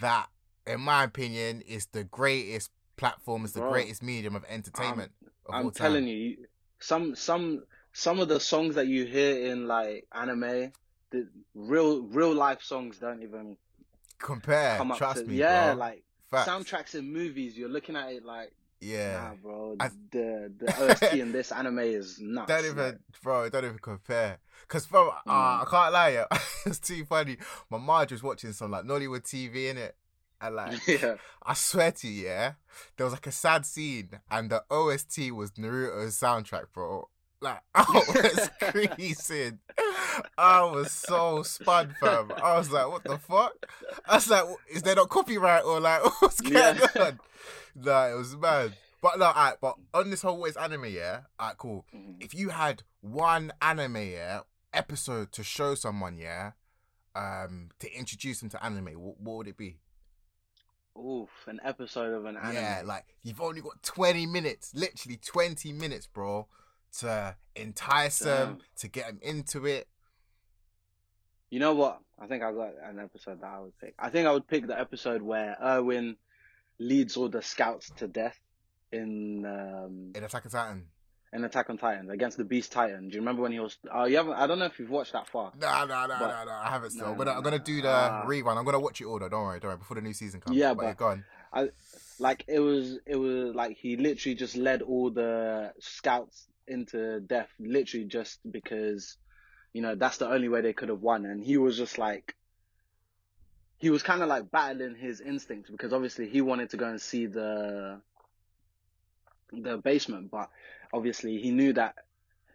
[0.00, 0.28] That,
[0.66, 3.44] in my opinion, is the greatest platform.
[3.44, 5.12] Is the Bro, greatest medium of entertainment.
[5.46, 5.86] of I'm all time.
[5.92, 6.36] telling you,
[6.80, 10.72] some some some of the songs that you hear in like anime,
[11.10, 13.56] the real real life songs don't even
[14.18, 14.76] compare.
[14.76, 15.80] come up Trust to me, yeah, bro.
[15.80, 16.48] like Facts.
[16.48, 17.56] soundtracks in movies.
[17.56, 18.52] You're looking at it like
[18.84, 19.12] Yeah.
[19.30, 19.76] Nah, bro.
[19.80, 20.66] I- the the
[21.04, 22.48] OST in this anime is nuts.
[22.48, 23.48] Don't even, like- bro.
[23.48, 24.38] Don't even compare.
[24.68, 25.70] Cause, bro, uh, I Mm.
[25.70, 26.08] can't lie.
[26.10, 26.26] Yeah,
[26.66, 27.36] it's too funny.
[27.70, 29.94] My Marge was watching some like Nollywood TV in it,
[30.40, 31.16] and like, yeah.
[31.44, 32.52] I swear to you, yeah,
[32.96, 37.08] there was like a sad scene, and the OST was Naruto's soundtrack, bro.
[37.44, 39.58] Like, I was creasing.
[40.38, 42.32] I was so spun, fam.
[42.42, 43.52] I was like, what the fuck?
[44.08, 46.86] I was like, is there not copyright or like, what's going Yeah.
[47.04, 47.20] on?
[47.76, 48.72] Nah, it was mad.
[49.02, 51.84] But no, alright, but on this whole ways anime, yeah, alright, cool.
[51.94, 52.16] Mhm.
[52.22, 54.40] If you had one anime, yeah,
[54.72, 56.52] episode to show someone, yeah,
[57.14, 59.76] um, to introduce them to anime, what, what would it be?
[60.98, 62.54] Oof, an episode of an anime.
[62.54, 66.46] Yeah, like you've only got 20 minutes, literally 20 minutes, bro,
[67.00, 69.88] to entice them, to get them into it.
[71.50, 72.00] You know what?
[72.18, 73.94] I think I got an episode that I would pick.
[73.98, 76.16] I think I would pick the episode where Erwin
[76.78, 78.38] leads all the scouts to death
[78.92, 80.86] in um, In Attack on Titan.
[81.32, 83.08] in Attack on Titan against the Beast Titan.
[83.08, 83.76] Do you remember when he was?
[83.92, 84.34] Oh, you haven't.
[84.34, 85.52] I don't know if you've watched that far.
[85.60, 86.50] No, no, no, no, no.
[86.52, 87.08] I haven't still.
[87.08, 87.88] No, but no, I'm gonna do the
[88.26, 88.56] rerun.
[88.56, 89.28] I'm gonna watch it all though.
[89.28, 89.78] Don't worry, don't worry.
[89.78, 90.56] Before the new season comes.
[90.56, 91.24] Yeah, but, but- you're gone.
[92.18, 97.48] Like it was, it was like he literally just led all the scouts into death,
[97.58, 99.16] literally just because,
[99.72, 101.26] you know, that's the only way they could have won.
[101.26, 102.34] And he was just like,
[103.78, 107.00] he was kind of like battling his instincts because obviously he wanted to go and
[107.00, 108.00] see the,
[109.52, 110.48] the basement, but
[110.92, 111.96] obviously he knew that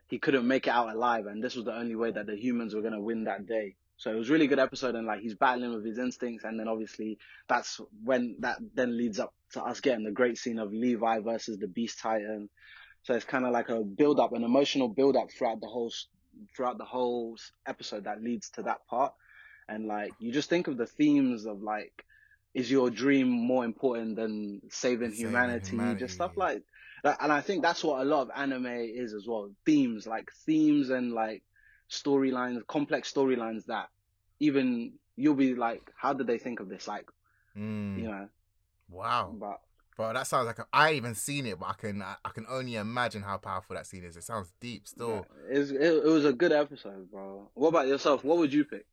[0.07, 2.73] he couldn't make it out alive, and this was the only way that the humans
[2.73, 3.75] were gonna win that day.
[3.99, 6.57] So it was a really good episode, and like he's battling with his instincts, and
[6.57, 10.71] then obviously that's when that then leads up to us getting the great scene of
[10.71, 12.49] Levi versus the Beast Titan.
[13.03, 15.91] So it's kind of like a build up, an emotional build up throughout the whole
[16.55, 17.35] throughout the whole
[17.67, 19.13] episode that leads to that part.
[19.67, 22.05] And like you just think of the themes of like,
[22.53, 25.77] is your dream more important than saving, Saving humanity?
[25.99, 26.63] Just stuff like
[27.03, 27.17] that.
[27.19, 29.51] And I think that's what a lot of anime is as well.
[29.65, 31.43] Themes, like themes and like
[31.89, 33.89] storylines, complex storylines that
[34.39, 36.87] even you'll be like, how did they think of this?
[36.87, 37.09] Like,
[37.57, 38.29] Mm, you know,
[38.89, 39.59] Wow, but
[39.97, 42.45] bro, that sounds like a, I even seen it, but I can I, I can
[42.49, 44.15] only imagine how powerful that scene is.
[44.15, 45.25] It sounds deep still.
[45.49, 47.49] yeah, it, was, it, it was a good episode, bro.
[47.55, 48.23] What about yourself?
[48.23, 48.85] What would you pick?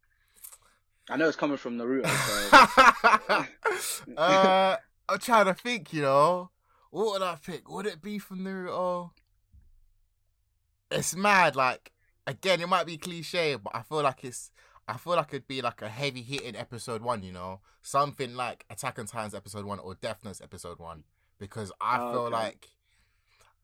[1.09, 3.47] I know it's coming from Naruto, so
[4.17, 4.77] uh,
[5.09, 5.93] I'm trying to think.
[5.93, 6.51] You know,
[6.91, 7.71] what would I pick?
[7.71, 9.11] Would it be from Naruto?
[10.91, 11.55] It's mad.
[11.57, 11.93] Like
[12.27, 14.51] again, it might be cliche, but I feel like it's.
[14.89, 17.23] I feel like it'd be like a heavy hit in episode one.
[17.25, 21.03] You know, something like Attack on Titan's episode one or Death Note's episode one,
[21.39, 22.33] because I Oh, feel okay.
[22.35, 22.69] like,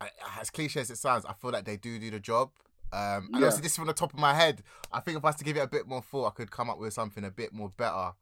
[0.00, 2.50] I, as cliche as it sounds, I feel like they do do the job.
[2.92, 3.36] Um, and Yeah.
[3.46, 4.62] obviously, this is from the top of my head.
[4.90, 6.68] I think if I was to give it a bit more thought, I could come
[6.68, 8.12] up with something a bit more better.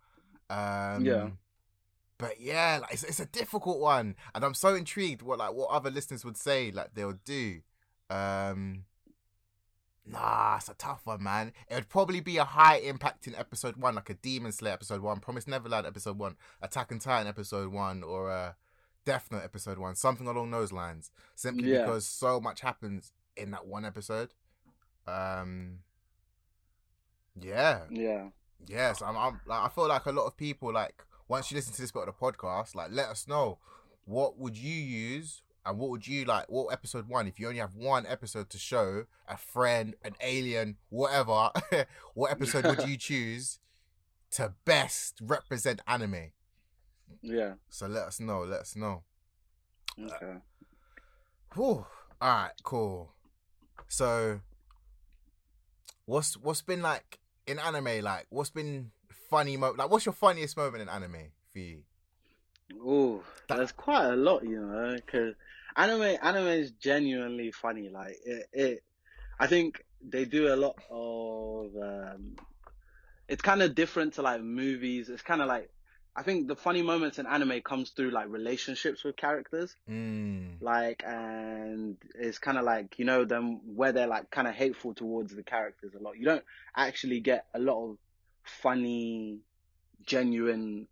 [0.51, 1.31] Um, Yeah.
[2.19, 5.71] But yeah, like it's, it's a difficult one, and I'm so intrigued what like what
[5.71, 7.63] other listeners would say like they'll do.
[8.11, 8.85] Um,
[10.11, 11.53] nah, it's a tough one, man.
[11.69, 15.01] It would probably be a high impact in episode one, like a Demon Slayer episode
[15.01, 18.57] one, Promise Neverland episode one, Attack on Titan episode one, or a
[19.05, 21.11] Death Note episode one, something along those lines.
[21.35, 21.83] Simply Yeah.
[21.85, 24.35] because so much happens in that one episode.
[25.07, 25.79] Um,
[27.41, 28.29] yeah, yeah,
[28.67, 31.73] Yes, I'm, I'm like I feel like a lot of people like once you listen
[31.73, 33.59] to this bit of the podcast, like let us know
[34.05, 37.61] what would you use and what would you like what episode one if you only
[37.61, 41.51] have one episode to show a friend, an alien, whatever,
[42.15, 43.59] what episode would you choose
[44.33, 46.33] to best represent anime?
[47.23, 47.55] yeah.
[47.69, 49.03] So let us know, let us know.
[50.01, 50.27] Okay.
[50.27, 50.39] Uh,
[51.55, 51.87] whew.
[52.23, 53.13] Alright, cool.
[53.89, 54.41] So
[56.07, 58.91] what's what's been like in anime, like what's been
[59.31, 61.83] funny mo like what's your funniest moment in anime for you?
[62.75, 65.35] Ooh, That- there's quite a lot, you know, because
[65.77, 67.89] anime anime is genuinely funny.
[67.89, 68.85] Like it, it
[69.39, 71.75] I think they do a lot of.
[71.77, 72.37] Um,
[73.29, 75.09] it's kind of different to like movies.
[75.09, 75.71] It's kind of like
[76.17, 80.61] I think the funny moments in anime comes through like relationships with characters, Mm.
[80.61, 84.95] like, and it's kind of like you know them where they're like kind of hateful
[84.95, 86.19] towards the characters a lot.
[86.19, 86.45] You don't
[86.77, 87.97] actually get a lot of
[88.43, 89.39] funny,
[90.05, 90.89] genuine,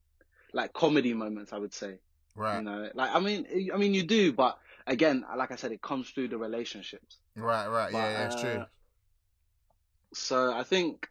[0.53, 1.53] like comedy moments.
[1.53, 1.99] I would say.
[2.37, 2.59] Right.
[2.59, 4.59] You know, like I mean, I mean you do, but
[4.89, 7.19] again, like I said, it comes through the relationships.
[7.37, 7.93] Right, right.
[7.93, 8.59] Yeah, But, yeah, it's true.
[8.59, 8.67] uh,
[10.15, 11.07] So I think,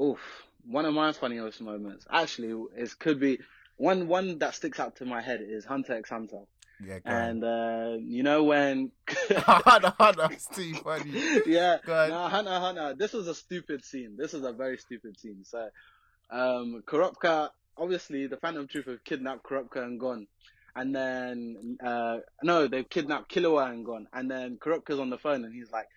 [0.00, 0.20] oof,
[0.64, 3.40] one of my funniest moments actually is could be
[3.76, 6.42] one one that sticks out to my head is Hunter x Hunter,
[6.84, 8.90] Yeah, and uh, you know when.
[9.30, 11.12] Hunter, Hunter, it's too funny.
[11.46, 12.94] yeah, no, Hunter, Hunter.
[12.98, 14.16] This was a stupid scene.
[14.16, 15.44] This is a very stupid scene.
[15.44, 15.68] So,
[16.30, 20.26] um, Kurapika, obviously, the Phantom Troupe have kidnapped Kurapika and gone.
[20.78, 25.44] And then uh no, they've kidnapped Killua and gone, and then Kurapika's on the phone,
[25.44, 25.88] and he's like,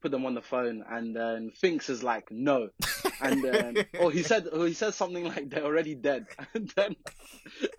[0.00, 2.70] put them on the phone, and then Finks is like, no,
[3.22, 6.96] and then or he said, or he says something like they're already dead, and then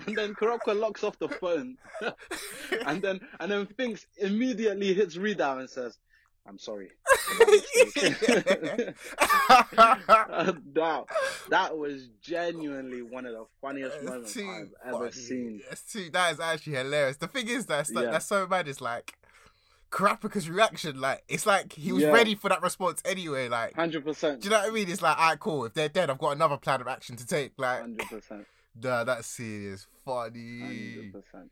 [0.05, 1.77] and then Kurapika locks off the phone,
[2.85, 5.97] and then and then Finks immediately hits Readout and says.
[6.47, 6.89] I'm sorry.
[10.73, 11.05] that,
[11.49, 15.61] that was genuinely one of the funniest It's moments I've ever seen.
[15.71, 17.17] It's too, that is actually hilarious.
[17.17, 18.11] The thing is, that's like, Yeah.
[18.11, 18.67] that's so bad.
[18.67, 19.13] It's like
[19.91, 20.99] Kurapika's reaction.
[20.99, 22.11] Like it's like he was Yeah.
[22.11, 23.47] ready for that response anyway.
[23.49, 24.41] Like, Hundred percent.
[24.41, 24.89] do you know what I mean?
[24.89, 25.65] It's like, alright, cool.
[25.65, 27.51] If they're dead, I've got another plan of action to take.
[27.57, 28.47] Like, Hundred percent.
[28.81, 30.59] nah, that scene is funny.
[30.61, 31.51] Hundred percent.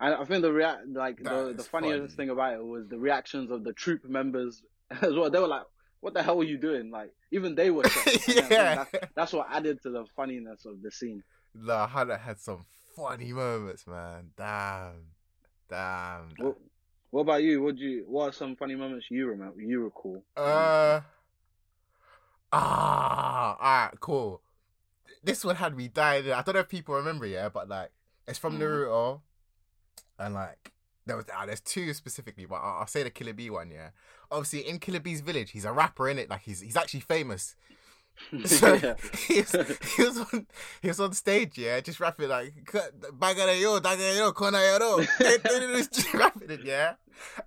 [0.00, 2.16] And I think the react like That the, the funniest funny.
[2.16, 4.62] thing about it was the reactions of the troop members
[5.02, 5.28] as well.
[5.30, 5.64] They were like,
[6.00, 7.84] "What the hell were you doing?" Like even they were.
[7.84, 8.28] shocked.
[8.28, 8.84] And I think yeah.
[8.92, 11.22] that's, that's what added to the funniness of the scene.
[11.54, 14.30] Nah, Hunter had some funny moments, man.
[14.36, 15.06] Damn,
[15.68, 16.28] damn.
[16.38, 16.56] What,
[17.10, 17.60] what about you?
[17.62, 18.04] What do you?
[18.06, 19.60] What are some funny moments you remember?
[19.60, 20.22] You recall?
[20.36, 21.00] Uh,
[22.52, 24.42] ah, alright, cool.
[25.24, 26.30] This one had me dying.
[26.30, 27.90] I don't know if people remember, yeah, but like
[28.26, 28.62] it's from Mhm.
[28.62, 29.20] Naruto,
[30.18, 30.72] and like
[31.06, 33.90] there was ah, there's two specifically, but I'll, I'll say the Killer Bee one, yeah.
[34.30, 36.28] Obviously, in Killer Bee's village, he's a rapper in it.
[36.30, 37.56] Like he's he's actually famous.
[38.46, 38.94] So yeah.
[39.28, 39.52] he, was,
[39.96, 40.46] he was on
[40.82, 42.52] he was on stage, yeah, just rapping like
[43.16, 45.06] "Bagarayo, dagayo, konayaro,"
[45.92, 46.94] just rapping it, yeah.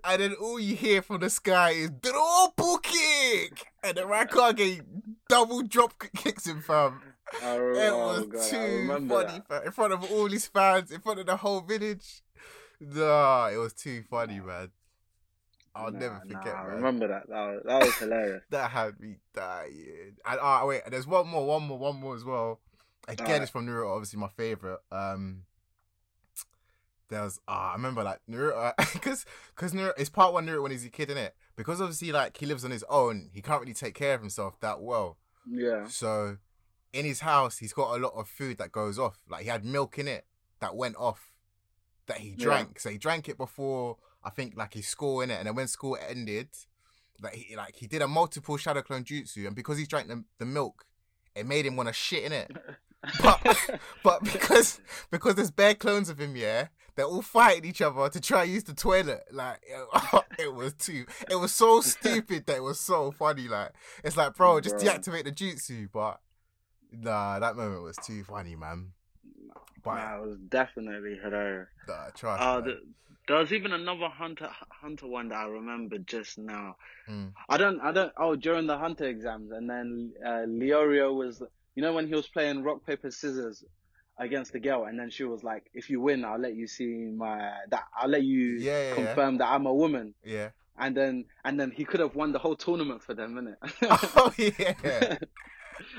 [0.04, 4.82] And then all you hear from the sky is drop kick, and the Raikage
[5.28, 7.02] double drop kicks him, fam.
[7.44, 9.64] Re- It oh was too funny, fam.
[9.66, 12.22] in front of all his fans, in front of the whole village.
[12.82, 14.72] Nah, it was too funny, man.
[15.74, 17.30] I'll Nah, never forget, nah, I remember that.
[17.30, 18.44] That was, that was hilarious.
[18.50, 20.18] That had me dying.
[20.26, 22.60] And ah, wait, there's one more, one more, one more as well.
[23.08, 24.80] Again, it's from Naruto, obviously my favorite.
[24.92, 25.44] Um,
[27.10, 30.72] there was ah, I remember like Naruto because because Naruto it's part one Naruto when
[30.72, 33.62] he's a kid in it because obviously like he lives on his own, he can't
[33.62, 35.18] really take care of himself that well.
[35.50, 35.88] Yeah.
[35.88, 36.38] So
[36.94, 39.20] in his house, he's got a lot of food that goes off.
[39.30, 40.26] Like he had milk in it
[40.60, 41.31] that went off
[42.08, 42.36] that he Yeah.
[42.46, 42.80] drank.
[42.80, 45.68] So he drank it before I think like his school in it, and then when
[45.68, 46.50] school ended,
[47.22, 50.24] like he like he did a multiple shadow clone jutsu, and because he drank the,
[50.38, 50.86] the milk,
[51.36, 52.52] it made him want to shit in it.
[53.20, 53.42] But
[54.04, 58.22] but because because there's bare clones of him, yeah, they're all fighting each other to
[58.22, 59.24] try use the toilet.
[59.32, 63.48] Like it, it was too, it was so stupid that it was so funny.
[63.48, 63.72] Like
[64.04, 65.90] it's like, bro, just deactivate the jutsu.
[65.92, 66.20] But
[66.92, 68.92] nah, that moment was too funny, man.
[69.84, 71.70] But Nah, it was definitely hilarious.
[71.88, 72.80] nah, trust Uh, the,
[73.28, 76.76] there was even another hunter hunter one that I remember just now.
[77.10, 77.34] Mm.
[77.50, 81.42] I don't I don't oh during the hunter exams and then uh, Leorio was
[81.76, 83.64] you know when he was playing rock paper scissors
[84.18, 86.88] against the girl and then she was like if you win I'll let you see
[87.16, 88.96] my that I'll let you Yeah, yeah, yeah.
[88.96, 90.50] confirm that I'm a woman Yeah.
[90.78, 93.56] and then and then he could have won the whole tournament for them innit
[94.18, 95.18] Oh yeah.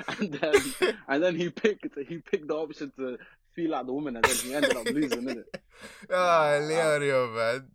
[0.19, 0.55] and then
[1.09, 3.19] and then he picked he picked the option to
[3.55, 5.45] feel like the woman and then he ended up losing innit
[6.11, 6.15] oh,
[6.63, 7.69] Leorio, man.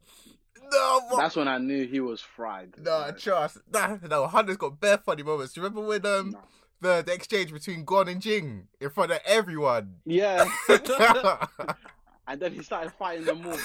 [0.72, 2.74] No, That's when I knew he was fried.
[2.78, 3.60] no, trust.
[3.72, 5.54] Nah, no, Hunter's got bare funny moments.
[5.54, 6.40] Do you remember when um nah.
[6.82, 9.96] the, the exchange between Gon and Ging in front of everyone?
[10.06, 10.46] Yeah.
[12.28, 13.58] and then he started fighting them more.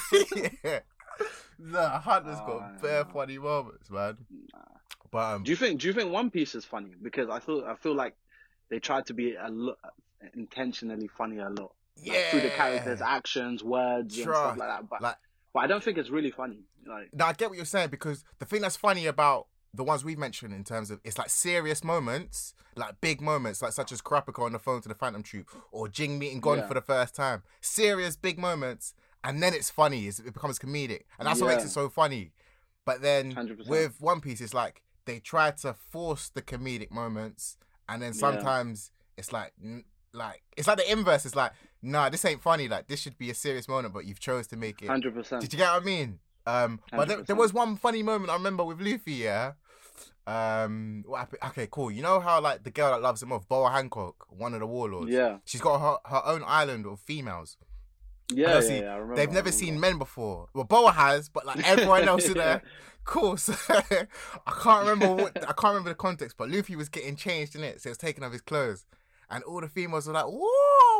[0.63, 0.79] yeah.
[1.59, 3.09] Nah, Hunter's Oh, got bare no.
[3.11, 4.17] funny moments, man.
[5.11, 5.81] But um, Do you think?
[5.81, 6.93] Do you think One Piece is funny?
[7.01, 8.15] Because I feel I feel like
[8.69, 9.77] they tried to be a lot
[10.33, 11.73] intentionally funny a lot.
[11.97, 14.89] Like, yeah, through the characters' actions, words, and stuff like that.
[14.89, 15.17] But Like-
[15.53, 16.63] but I don't think it's really funny.
[16.85, 20.03] Like Now I get what you're saying because the thing that's funny about the ones
[20.03, 24.01] we've mentioned in terms of it's like serious moments, like big moments, like such as
[24.01, 26.67] Kurapika on the phone to the Phantom Troupe or Ging meeting Gon Yeah.
[26.67, 27.43] for the first time.
[27.61, 30.07] Serious big moments, and then it's funny.
[30.07, 32.33] It's, it becomes comedic, and that's what makes it so funny.
[32.85, 33.67] But then 100%.
[33.67, 38.19] with One Piece, it's like they try to force the comedic moments, and then Yeah.
[38.19, 39.53] sometimes it's like.
[40.15, 41.25] Like it's like the inverse.
[41.25, 41.53] It's like,
[41.83, 42.67] nah, this ain't funny.
[42.67, 45.41] Like this should be a serious moment, but you've chose to make it hundred percent.
[45.41, 46.19] did you get what I mean?
[46.45, 49.13] Um, but there, there was one funny moment I remember with Luffy.
[49.13, 49.53] Yeah.
[50.25, 51.03] Um.
[51.05, 51.39] What happened?
[51.47, 51.67] Okay.
[51.69, 51.91] Cool.
[51.91, 54.67] You know how like the girl that loves him off, Boa Hancock, one of the
[54.67, 55.11] warlords.
[55.11, 55.37] Yeah.
[55.45, 57.57] She's got her, her own island of females.
[58.31, 58.59] Yeah.
[58.61, 59.51] Yeah, yeah, I remember, They've never remember.
[59.51, 60.47] seen men before.
[60.53, 62.61] Well, Boa has, but like everyone else in there.
[63.03, 63.35] Cool.
[63.35, 64.07] So I
[64.63, 67.81] can't remember what I can't remember the context, but Luffy was getting changed in it,
[67.81, 68.85] so he was taking off his clothes,
[69.29, 70.92] and all the females were like, "Whoa,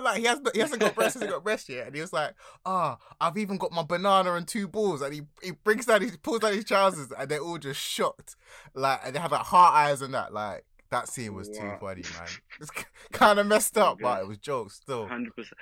[0.00, 2.12] whoa!" Like he has he hasn't got breasts, hasn't got breasts yet, and he was
[2.12, 6.02] like, "Ah, I've even got my banana and two balls," and he he brings down
[6.02, 8.36] his pulls down his trousers, and they're all just shocked,
[8.74, 10.64] like and they have like heart eyes and that, like.
[10.90, 12.28] That scene was too funny, man.
[12.60, 12.70] It's
[13.10, 15.08] kind of messed up, but it was jokes still.
[15.08, 15.58] Hundred percent.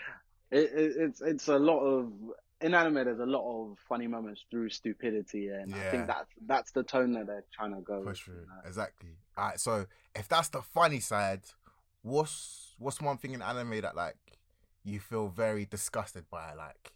[0.51, 2.13] It, it, it's it's a lot of
[2.65, 6.73] in anime, there's a lot of funny moments through stupidity, and I think that's that's
[6.73, 8.03] the tone that they're trying to go.
[8.03, 8.47] Push through.
[8.65, 9.11] Exactly.
[9.37, 9.61] All right.
[9.61, 11.43] So if that's the funny side,
[12.03, 14.17] what's what's one thing in anime that like
[14.85, 16.93] you feel very disgusted by, like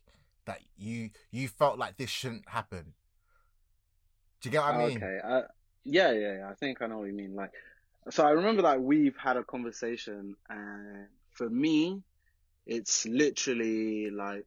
[0.46, 2.94] that you you felt like this shouldn't happen?
[4.40, 4.96] Do you get what I mean?
[4.96, 5.18] Okay.
[5.24, 5.42] Uh,
[5.84, 6.50] yeah, yeah, yeah.
[6.50, 7.34] I think I know what you mean.
[7.34, 7.50] Like,
[8.10, 12.02] so I remember that we've had a conversation, and for me,
[12.66, 14.46] it's literally like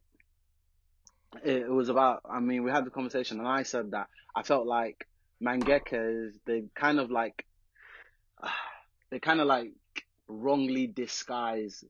[1.44, 2.22] it was about.
[2.30, 5.08] I mean, we had the conversation, and I said that I felt like
[5.44, 7.46] mangakas they kind of like
[9.10, 9.72] they kind of like
[10.32, 11.84] wrongly disguise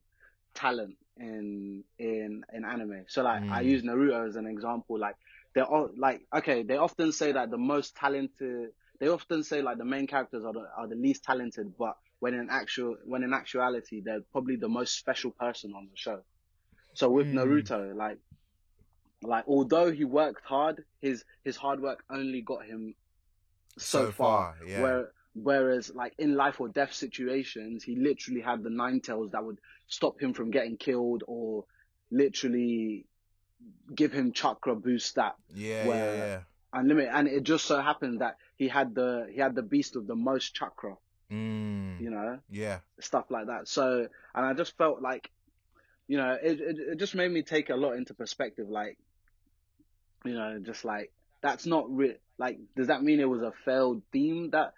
[0.56, 3.06] talent in in in anime.
[3.08, 3.66] So like I Mm.
[3.74, 5.00] use Naruto as an example.
[5.00, 5.16] Like
[5.56, 8.70] they're all like okay, they often say that the most talented.
[9.00, 12.34] They often say like the main characters are the are the least talented, but when
[12.36, 16.22] in actual when in actuality they're probably the most special person on the show.
[16.94, 17.36] So with Mm.
[17.38, 18.20] Naruto, like
[19.24, 22.96] like although he worked hard, his his hard work only got him
[23.78, 24.50] so, So far.
[24.52, 24.82] far, yeah.
[24.82, 29.44] Where whereas like in life or death situations, he literally had the nine tails that
[29.44, 31.66] would stop him from getting killed or
[32.12, 33.06] literally
[33.94, 36.42] give him chakra boost that Yeah, where- yeah,
[36.74, 37.12] unlimited.
[37.14, 40.16] And it just so happened that he had the he had the beast of the
[40.16, 40.96] most chakra.
[41.32, 42.80] Mm, you know, yeah.
[43.00, 43.68] stuff like that.
[43.68, 45.32] So and I just felt like,
[46.08, 48.68] you know, it it, it just made me take a lot into perspective.
[48.70, 48.98] Like,
[50.26, 52.16] you know, just like that's not real.
[52.38, 54.74] like does that mean it was a failed theme that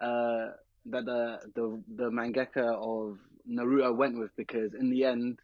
[0.00, 0.48] uh
[0.86, 5.38] that the the the mangaka of Naruto went with because in the end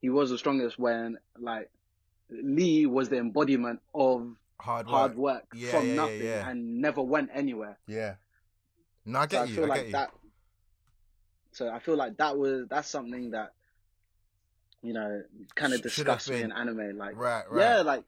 [0.00, 1.70] he was the strongest when like
[2.30, 4.92] Lee was the embodiment of Hard work.
[4.92, 6.48] hard work Yeah, from yeah, nothing yeah.
[6.48, 7.78] and never went anywhere.
[7.86, 8.14] Yeah.
[9.06, 9.92] No, I So get I feel I like get you.
[9.92, 10.10] that.
[11.52, 13.52] So I feel like that was that's something that
[14.82, 15.22] you know
[15.54, 16.96] kind of disgusts me in anime.
[16.96, 17.60] Like right, right.
[17.60, 18.04] yeah, like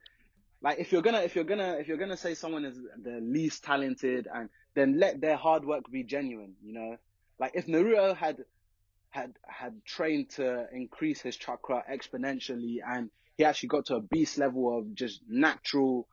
[0.62, 3.64] like if you're gonna if you're gonna if you're gonna say someone is the least
[3.64, 6.54] talented and then let their hard work be genuine.
[6.62, 6.96] You know,
[7.38, 8.38] like if Naruto had
[9.10, 14.38] had had trained to increase his chakra exponentially and he actually got to a beast
[14.38, 16.08] level of just natural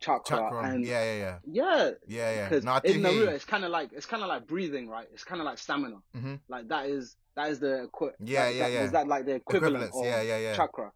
[0.00, 0.62] chakra, Chakra.
[0.64, 1.38] and yeah, yeah, yeah.
[1.44, 2.48] yeah, Yeah, yeah.
[2.48, 5.06] because No, in Naruto, it's kind of like it's kind of like breathing, right?
[5.12, 5.96] It's kind of like stamina.
[6.16, 6.40] Mhm.
[6.48, 8.82] Like that is that is the equi- Yeah, that, yeah, that, yeah.
[8.82, 10.56] Was that like the equivalent of Yeah, yeah, yeah.
[10.56, 10.92] chakra?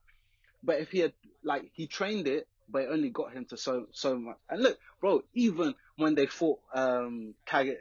[0.63, 1.13] But if he had
[1.43, 4.37] like he trained it, but it only got him to so so much.
[4.51, 7.77] And look, bro, even when they fought um Kage,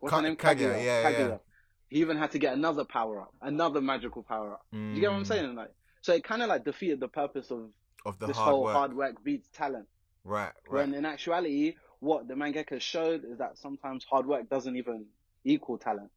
[0.00, 0.36] what's Ka- her name?
[0.36, 1.38] Kaguya, Kaguya, yeah, yeah.
[1.88, 4.64] He even had to get another power up, another magical power up.
[4.92, 5.54] Do you get what I'm Mm, saying?
[5.54, 7.70] Like, so it kind of like defeated the purpose of
[8.04, 8.72] Of the this hard whole work.
[8.72, 9.86] hard work beats talent.
[10.24, 10.88] Right, right.
[10.88, 15.06] When in actuality, what the mangaka showed is that sometimes hard work doesn't even
[15.44, 16.10] equal talent.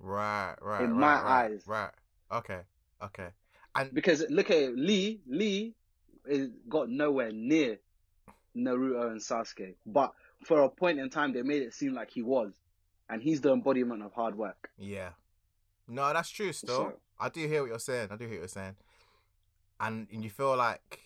[0.00, 0.84] Right, right.
[0.84, 1.62] in right, my right, eyes.
[1.66, 1.90] Right.
[2.32, 2.60] Okay.
[3.02, 3.28] Okay.
[3.74, 5.74] And Because look at it, Lee, Lee
[6.26, 7.78] is got nowhere near
[8.56, 9.74] Naruto and Sasuke.
[9.86, 10.12] But
[10.44, 12.52] for a point in time, they made it seem like he was.
[13.08, 14.70] And he's the embodiment of hard work.
[14.78, 15.10] yeah.
[15.88, 16.76] No, that's true still.
[16.76, 18.08] So- I do hear what you're saying.
[18.10, 18.76] I do hear what you're saying.
[19.80, 21.00] And and you feel like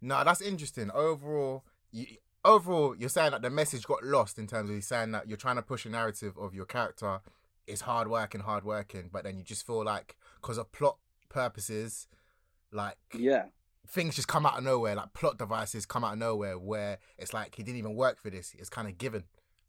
[0.00, 0.90] No, that's interesting.
[0.90, 2.06] Overall, you,
[2.44, 5.36] overall, you're saying that the message got lost in terms of you saying that you're
[5.36, 7.20] trying to push a narrative of your character
[7.66, 10.96] is hard working, hard working, but then you just feel like because of plot
[11.28, 12.08] purposes,
[12.72, 13.44] like Yeah.
[13.86, 17.32] Things just come out of nowhere, like plot devices come out of nowhere, where it's
[17.34, 19.24] like he didn't even work for this; it's kind of given.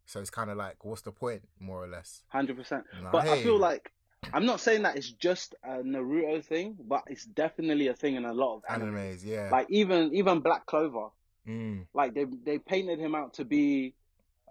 [0.06, 2.24] So it's kind of like, what's the point, more or less?
[2.28, 2.84] Hundred percent.
[3.02, 3.92] No, But I feel like
[4.34, 8.26] I'm not saying that it's just a Naruto thing, but it's definitely a thing in
[8.26, 8.96] a lot of anime.
[8.96, 11.08] animes, yeah, Like even even Black Clover,
[11.48, 13.94] mm, like they they painted him out to be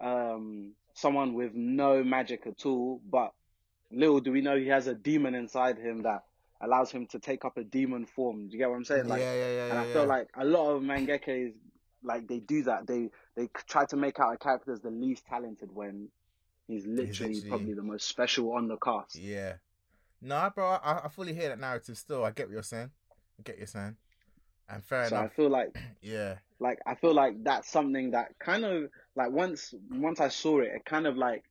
[0.01, 3.33] um someone with no magic at all, but
[3.91, 6.23] little do we know he has a demon inside him that
[6.63, 8.47] allows him to take up a demon form.
[8.47, 9.07] Do you get what I'm saying?
[9.07, 9.81] Like, yeah, yeah, yeah, and yeah.
[9.81, 9.93] I yeah.
[9.93, 11.53] feel like a lot of mangakas
[12.03, 12.87] like they do that.
[12.87, 16.09] They they try to make out a character as the least talented when
[16.67, 19.15] he's literally, literally- probably the most special on the cast.
[19.15, 19.53] Yeah.
[20.21, 22.23] No, bro, I, I fully hear that narrative still.
[22.23, 22.91] I get what you're saying.
[23.37, 23.97] I get what you're saying.
[24.69, 25.09] And fair enough.
[25.09, 26.35] so I feel like Yeah.
[26.59, 30.71] like I feel like that's something that kind of like once once I saw it,
[30.73, 31.43] it kind of like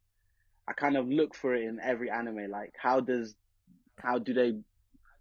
[0.66, 2.50] I kind of look for it in every anime.
[2.50, 3.34] Like how does
[3.98, 4.56] how do they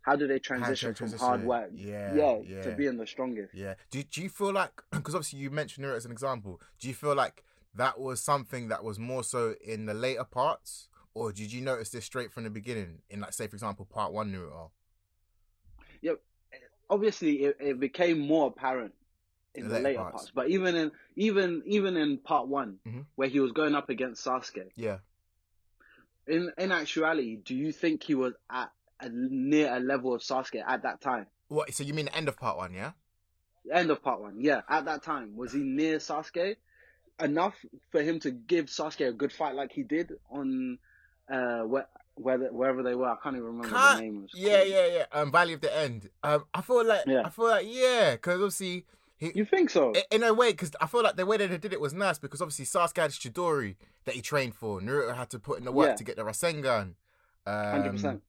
[0.04, 1.70] how do they transition from transition hard work?
[1.74, 2.62] Yeah, yeah, yeah.
[2.64, 3.54] to being the strongest.
[3.54, 3.76] Yeah.
[3.90, 6.94] Do do you feel like because obviously you mentioned it as an example, do you
[6.94, 7.44] feel like
[7.76, 10.88] that was something that was more so in the later parts?
[11.14, 14.14] Or did you notice this straight from the beginning in like say for example part
[14.14, 14.72] one Naruto?
[16.90, 18.94] Obviously, it, it became more apparent
[19.56, 20.14] in The the later later parts.
[20.16, 20.32] parts.
[20.36, 23.06] but even in even even in part one, Mhm.
[23.16, 24.98] where he was going up against Sasuke, Yeah.
[26.28, 28.72] in in actuality, do you think he was at
[29.02, 31.28] a, near a level of Sasuke at that time?
[31.48, 32.92] What so you mean the end of part one, yeah?
[33.72, 34.36] End of part one.
[34.40, 36.56] Yeah, at that time, was he near Sasuke
[37.20, 37.56] enough
[37.92, 40.80] for him to give Sasuke a good fight like he did on
[41.32, 43.08] uh where, where wherever they were?
[43.10, 44.28] I can't even remember Can't- the name.
[44.34, 45.06] Yeah, yeah, yeah.
[45.12, 46.10] Um, Valley of the End.
[46.24, 47.22] Um, I feel like Yeah.
[47.26, 48.86] I feel like yeah, because obviously
[49.18, 49.32] he.
[49.36, 49.94] You think so?
[50.10, 52.18] In a way, because I feel like the way that they did it was nice
[52.18, 53.76] because obviously Sasuke had Chidori
[54.06, 54.82] that he trained for.
[54.82, 55.96] Naruto had to put in the work Yeah.
[55.96, 56.94] to get the Rasengan.
[57.46, 58.22] Um, Hundred percent.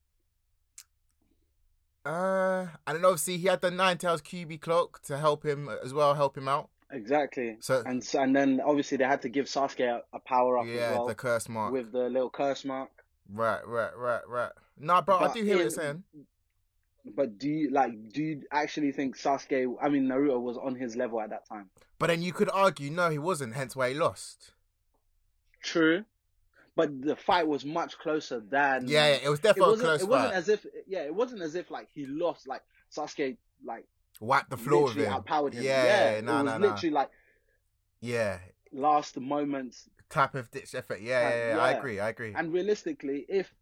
[2.05, 5.95] Uh, and then obviously he had the Nine Tails Kyuubi cloak to help him as
[5.95, 6.69] well, help him out.
[6.91, 7.57] Exactly.
[7.61, 10.91] So And and then obviously they had to give Sasuke a, a power up yeah,
[10.91, 11.73] as well the curse mark.
[11.73, 12.91] with the little curse mark.
[13.33, 14.53] Right, right, right, right.
[14.79, 16.03] Nah, bro, I do hear what you're saying.
[17.17, 18.13] But do you like?
[18.13, 19.75] Do you actually think Sasuke?
[19.81, 21.71] I mean, Naruto was on his level at that time.
[21.99, 23.55] But then you could argue, no, he wasn't.
[23.55, 24.53] Hence why he lost.
[25.63, 26.05] True,
[26.77, 28.89] but the fight was much closer than.
[28.89, 29.87] Yeah, yeah it was definitely a wasn't.
[29.89, 30.37] close It wasn't fight.
[30.39, 30.67] as if.
[30.87, 32.47] Yeah, it wasn't as if like he lost.
[32.49, 32.63] Like
[32.97, 33.87] Sasuke, like
[34.21, 35.13] wiped the floor with him.
[35.13, 35.65] outpowered him.
[35.65, 36.57] Yeah, Yeah, yeah, it was nah, nah.
[36.57, 37.11] literally like
[38.01, 38.39] Yeah,
[38.73, 39.89] last moments.
[40.11, 41.01] type of ditch effort.
[41.01, 42.01] Yeah, yeah, Uh, yeah, I agree.
[42.01, 42.35] I agree.
[42.35, 43.53] And realistically, if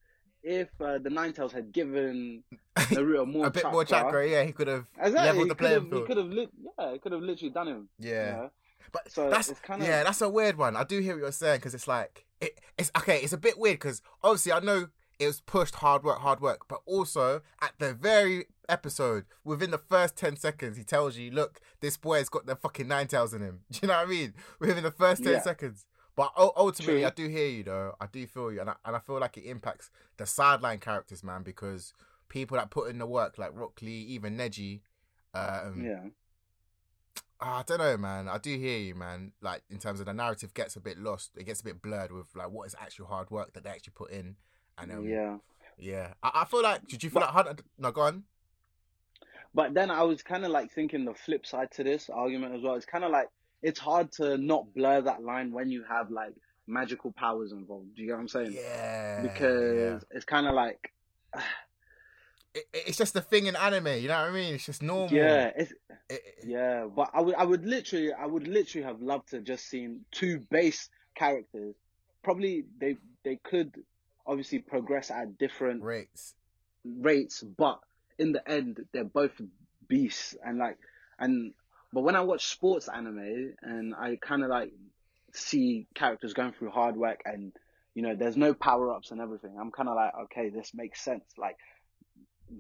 [0.43, 2.43] if uh, the Nine Tails had given
[2.77, 4.27] Naruto more a bit more chakra.
[4.29, 5.93] Yeah, he could have exactly, leveled the playing have.
[5.93, 6.27] He could have.
[6.27, 6.49] Li-
[6.79, 7.89] yeah, he could have literally done him.
[7.99, 8.51] you Yeah, know?
[8.93, 10.77] but So that's it's kinda- yeah, that's a weird one.
[10.77, 13.19] I do hear what you're saying because it's like it, it's okay.
[13.19, 14.89] It's a bit weird because obviously I know
[15.19, 19.79] it was pushed hard work, hard work, but also at the very episode, within the
[19.79, 23.43] first ten seconds, he tells you, "Look, this boy's got the fucking nine tails in
[23.43, 24.35] him." Do you know what I mean?
[24.59, 25.43] Within the first ten Yeah.
[25.43, 25.87] seconds.
[26.17, 27.07] But ultimately, True.
[27.07, 27.95] I do hear you though.
[28.01, 31.23] I do feel you, and I, and I feel like it impacts the sideline characters,
[31.25, 31.95] man, because
[32.29, 34.81] people that put in the work, like Rock Lee, even Neji,
[35.35, 36.09] um, Yeah.
[37.43, 38.29] Ah, I don't know, man.
[38.29, 39.33] I do hear you, man.
[39.41, 41.31] Like in terms of the narrative gets a bit lost.
[41.37, 43.95] It gets a bit blurred with like what is actual hard work that they actually
[43.97, 44.37] put in.
[44.77, 45.37] And um, yeah,
[45.79, 46.13] yeah.
[46.23, 46.87] I, I feel like.
[46.87, 47.57] Did you feel like Hunter?
[47.79, 48.25] No, go on.
[49.55, 52.63] But then I was kind of like thinking the flip side to this argument as
[52.63, 52.75] well.
[52.75, 53.29] It's kind of like
[53.63, 56.35] it's hard to not blur that line when you have like
[56.67, 57.97] magical powers involved.
[57.97, 58.53] Do you get what I'm saying?
[58.53, 60.93] Yeah, Because it's kind of like
[61.37, 61.43] yeah.
[62.55, 63.87] It, it's just a thing in anime.
[63.87, 64.55] You know what I mean?
[64.55, 65.13] It's just normal.
[65.17, 65.73] yeah, it's
[66.09, 66.87] It- yeah.
[66.95, 70.41] But I would I would literally I would literally have loved to just seen two
[70.51, 71.75] base characters.
[72.23, 73.75] Probably they they could
[74.27, 76.35] obviously progress at different rates.
[76.85, 77.81] rates, but
[78.19, 79.33] in the end, they're both
[79.89, 80.35] beasts.
[80.45, 80.79] And like,
[81.19, 81.53] and
[81.93, 84.73] but when I watch sports anime and I kind of like
[85.33, 87.53] see characters going through hard work and
[87.95, 89.57] you know, there's no power ups and everything.
[89.61, 91.25] I'm kind of like, okay, this makes sense.
[91.37, 91.57] Like,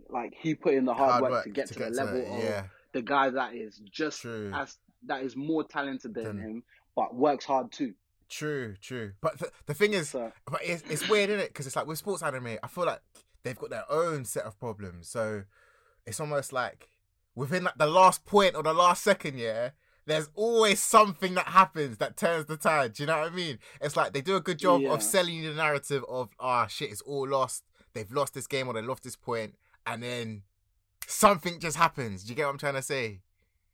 [0.09, 2.63] like he put in the hard, work, to get to, the level it, of yeah,
[2.93, 4.51] the guy that is just True.
[4.55, 4.77] as
[5.07, 6.63] that is more talented than Then- him,
[6.95, 7.95] but works hard too.
[8.29, 9.13] true, true.
[9.21, 11.49] But th- the thing is, So But it's, it's weird, isn't it?
[11.49, 13.01] Because it's like with sports anime, I feel like
[13.43, 15.09] they've got their own set of problems.
[15.09, 15.45] So
[16.07, 16.91] it's almost like
[17.35, 19.71] within like the last point or the last second, yeah,
[20.07, 22.93] there's always something that happens that turns the tide.
[22.95, 23.59] Do you know what I mean?
[23.81, 24.93] It's like they do a good job Yeah.
[24.93, 27.65] of selling you the narrative of ah shit, it's all lost.
[27.95, 29.55] They've lost this game or they lost this point,
[29.91, 30.43] and then
[31.07, 32.25] something just happens.
[32.25, 33.21] Do you get what I'm trying to say?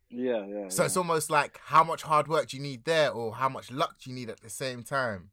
[0.08, 0.68] yeah, yeah.
[0.68, 0.86] So yeah.
[0.86, 3.96] it's almost like how much hard work do you need there, or how much luck
[4.00, 5.30] do you need at the same time?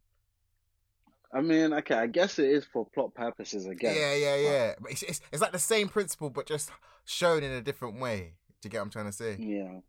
[1.32, 3.96] I mean, okay, I guess it is for plot purposes again.
[3.96, 4.74] Yeah, yeah, yeah.
[4.80, 6.72] But it's, it's it's like the same principle, but just
[7.06, 8.34] shown in a different way.
[8.62, 9.38] Do you get what I'm trying to say?
[9.40, 9.80] Yeah,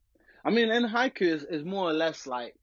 [0.45, 2.55] I mean, in Haikyuu is, is more or less like,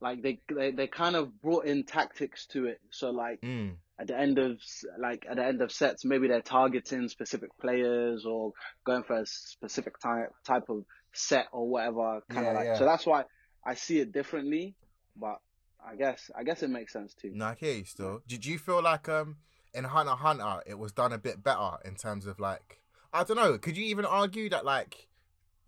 [0.00, 2.80] like they, they they kind of brought in tactics to it.
[2.90, 3.74] So like Mm.
[4.00, 4.58] At the end of
[5.00, 8.52] like at the end of sets, maybe they're targeting specific players or
[8.84, 12.20] going for a specific type type of set or whatever.
[12.30, 12.78] Kind Yeah, of like yeah.
[12.78, 13.24] so that's why
[13.66, 14.74] I see it differently.
[15.16, 15.38] But
[15.84, 17.30] I guess I guess it makes sense too.
[17.34, 18.22] No, I hear you still.
[18.26, 19.36] Did you feel like um
[19.74, 22.80] in Hunter Hunter it was done a bit better in terms of like
[23.12, 23.58] I don't know?
[23.58, 25.08] Could you even argue that like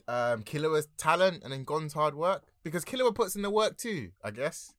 [0.07, 4.11] um Killua's talent and then Gon's hard work because Killua puts in the work too?
[4.23, 4.73] I guess.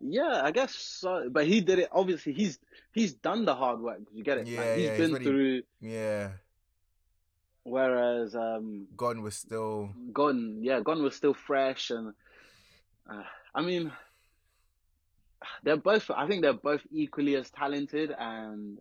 [0.00, 1.28] Yeah, I guess so.
[1.30, 1.88] But he did it.
[1.92, 2.58] Obviously, he's
[2.92, 4.00] he's done the hard work.
[4.12, 4.46] You get it?
[4.46, 5.62] Yeah, like, he's yeah, he's been really- through.
[5.80, 6.30] Yeah,
[7.64, 9.90] Whereas um, Gon was still.
[10.12, 12.14] Gon, yeah, Gon was still fresh, and
[13.10, 13.22] uh,
[13.54, 13.92] I mean,
[15.64, 16.10] they're both.
[16.10, 18.78] I think they're both equally as talented, and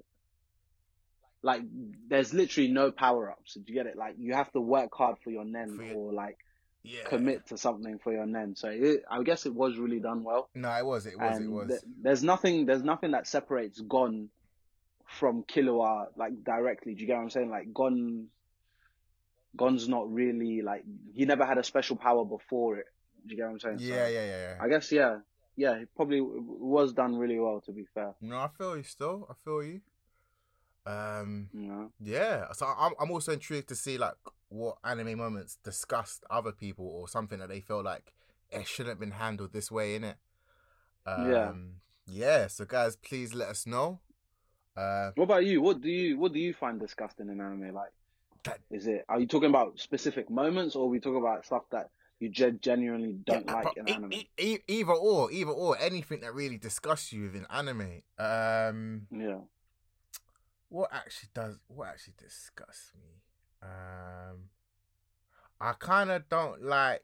[1.41, 1.61] like,
[2.07, 3.55] there's literally no power ups.
[3.55, 3.97] Do you get it?
[3.97, 6.37] Like, you have to work hard for your nen, For your- or like
[6.87, 7.03] Yeah.
[7.03, 8.55] commit to something for your nen.
[8.55, 10.49] So it, I guess it was really done well.
[10.55, 11.05] No, it was.
[11.05, 11.37] It was.
[11.37, 11.67] and it was.
[11.67, 12.65] th- there's nothing.
[12.65, 14.29] There's nothing that separates Gon
[15.05, 16.93] from Killua like directly.
[16.93, 17.49] Do you get what I'm saying?
[17.49, 18.27] Like Gon,
[19.55, 20.83] Gon's not really like
[21.13, 22.85] he never had a special power before it.
[23.25, 23.79] Do you get what I'm saying?
[23.79, 24.57] So, yeah, yeah, yeah, yeah.
[24.61, 25.19] I guess yeah,
[25.55, 25.73] yeah.
[25.73, 27.61] It probably was done really well.
[27.65, 29.27] To be fair, No, I feel you still.
[29.29, 29.81] I feel you.
[30.85, 31.91] Um, know.
[31.99, 32.45] yeah.
[32.53, 34.13] So I'm I'm also intrigued to see like
[34.49, 38.13] what anime moments disgust other people or something that they feel like
[38.49, 40.17] it shouldn't have been handled this way in it.
[41.05, 41.53] Um, Yeah.
[42.09, 42.47] Yeah.
[42.47, 43.99] So guys, please let us know.
[44.75, 45.61] Uh, What about you?
[45.61, 47.73] What do you what do you find disgusting in anime?
[47.73, 47.91] Like,
[48.43, 49.03] That- is it?
[49.09, 51.89] Are you talking about specific moments, or are we talking about stuff that
[52.19, 54.13] you ge- genuinely don't yeah, like in e- anime?
[54.13, 58.01] e- e- either or, either or, anything that really disgusts you within anime.
[58.17, 59.39] Um, yeah.
[60.69, 63.21] what actually does what actually disgusts me?
[63.67, 64.37] Um,
[65.59, 67.03] I kind of don't like.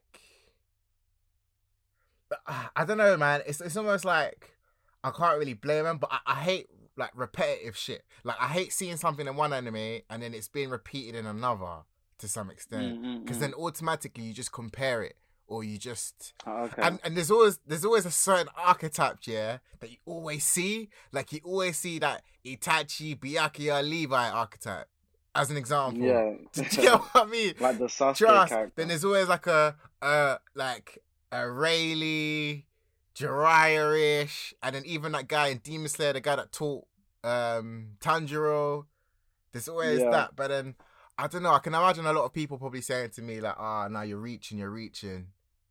[2.46, 3.42] Uh, I don't know, man.
[3.46, 4.56] It's it's almost like
[5.02, 8.04] I can't really blame him, but I, I hate like repetitive shit.
[8.22, 11.82] Like I hate seeing something in one anime and then it's being repeated in another
[12.18, 13.00] to some extent.
[13.00, 13.40] Mm, mm, Because mm.
[13.40, 16.82] then automatically you just compare it, or you just Oh, okay.
[16.82, 20.88] and and there's always there's always a certain archetype, yeah, that you always see.
[21.12, 24.86] Like you always see that Itachi, Byakuya, Levi archetype
[25.34, 26.02] as an example.
[26.02, 26.34] yeah.
[26.52, 27.54] Do you get what I mean?
[27.60, 28.52] like the Sasuke Trust.
[28.52, 28.72] character.
[28.76, 30.98] Then there's always like a uh like
[31.32, 32.62] a Rayleigh,
[33.16, 36.84] Jiraiya-ish, and then even that guy in Demon Slayer, the guy that taught
[37.22, 38.86] um Tanjiro.
[39.52, 40.10] There's always Yeah.
[40.10, 40.74] that, but then
[41.16, 41.52] I don't know.
[41.52, 44.18] I can imagine a lot of people probably saying to me like, "Ah, now you're
[44.18, 45.28] reaching, you're reaching."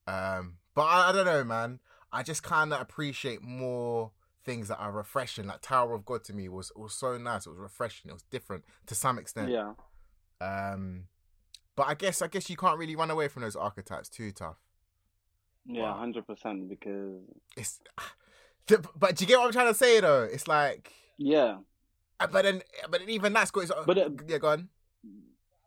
[0.08, 1.80] Um, but I, I don't know, man.
[2.12, 4.12] I just kind of appreciate more
[4.44, 5.48] things that are refreshing.
[5.48, 7.46] Like Tower of God to me was was so nice.
[7.46, 8.10] It was refreshing.
[8.10, 9.50] It was different to some extent.
[9.50, 9.74] yeah.
[10.42, 11.06] Um,
[11.76, 14.58] but I guess I guess you can't really run away from those archetypes too tough.
[15.66, 15.98] Yeah, Wow.
[15.98, 16.70] hundred percent.
[16.70, 17.22] Because
[17.56, 17.80] It's,
[18.98, 20.24] but do you get what I'm trying to say though?
[20.24, 21.58] It's like, yeah,
[22.20, 23.72] uh, but then, but then even that's good.
[23.86, 24.70] But, uh, yeah, go on.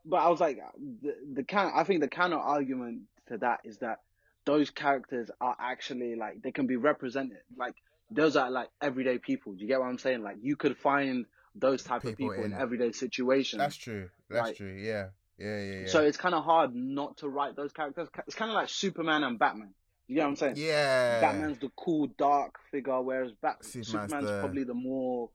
[0.04, 0.58] but I was like,
[1.02, 4.00] the the can I think the counter argument to that is that
[4.44, 7.38] those characters are actually like they can be represented.
[7.56, 7.74] Like
[8.10, 9.52] those are like everyday people.
[9.54, 10.22] Do you get what I'm saying?
[10.22, 13.58] Like you could find those type of People people in in- everyday situations.
[13.58, 14.08] That's true.
[14.28, 14.56] That's Right.
[14.56, 14.72] true.
[14.72, 15.86] Yeah, yeah, yeah, yeah.
[15.88, 18.08] So it's kind of hard not to write those characters.
[18.26, 19.72] It's kind of like Superman and Batman.
[20.06, 20.54] You get what I'm saying?
[20.56, 25.30] yeah, Batman's the cool dark figure, whereas Bat- Superman's Superman's, the- probably the more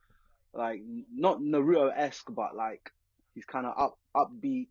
[0.53, 0.81] like
[1.13, 2.91] not Naruto esque, but like
[3.33, 4.67] he's kind of up upbeat.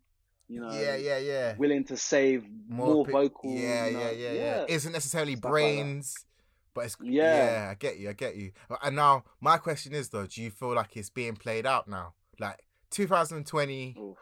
[0.47, 1.55] You know, yeah, yeah, yeah.
[1.57, 3.51] willing to save, more, pi- vocal.
[3.51, 4.65] Yeah, you know, yeah, yeah, yeah.
[4.67, 6.25] Isn't necessarily Stuff like brains,
[6.73, 7.45] but it's Yeah.
[7.45, 7.69] yeah.
[7.71, 8.09] I get you.
[8.09, 8.51] I get you.
[8.83, 12.13] And now my question is though, do you feel like it's being played out now,
[12.39, 12.59] like
[12.91, 14.17] 2020, Oof.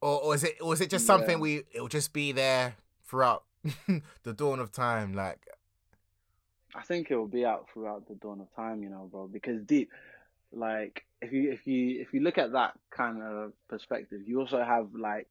[0.00, 1.62] or, or is it, or is it just something we?
[1.72, 3.44] It'll just be there throughout
[4.22, 5.46] the dawn of time, like.
[6.74, 9.26] I think it will be out throughout the dawn of time, you know, bro.
[9.26, 9.90] Because deep,
[10.52, 14.62] like if you if you if you look at that kind of perspective, you also
[14.62, 15.28] have like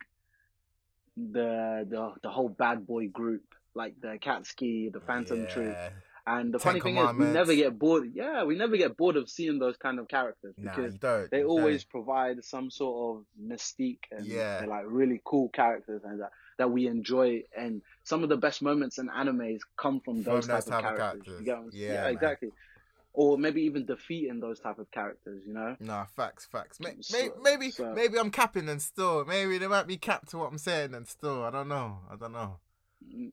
[1.15, 3.43] the the the whole bad boy group,
[3.75, 5.75] like the Katsuki, the Phantom Troupe,
[6.27, 8.11] and the Ten funny thing is, we never get bored.
[8.13, 11.31] Yeah, we never get bored of seeing those kind of characters Nah, because don't.
[11.31, 11.89] they always don't.
[11.91, 14.59] provide some sort of mystique and Yeah.
[14.59, 18.61] they're like really cool characters and that that we enjoy and some of the best
[18.61, 21.25] moments in animes come from From those, those type, type of of characters.
[21.25, 21.47] characters.
[21.47, 22.51] What I'm- Yeah, yeah, exactly.
[23.13, 25.77] Or maybe even defeating those type of characters, you know?
[25.79, 26.79] Nah, facts, facts.
[26.81, 29.23] May- So- may- maybe, so- maybe I'm capping and still.
[29.25, 31.43] Maybe there might be cap to what I'm saying and still.
[31.43, 31.99] I don't know.
[32.11, 32.59] I don't know.
[33.09, 33.31] Mm,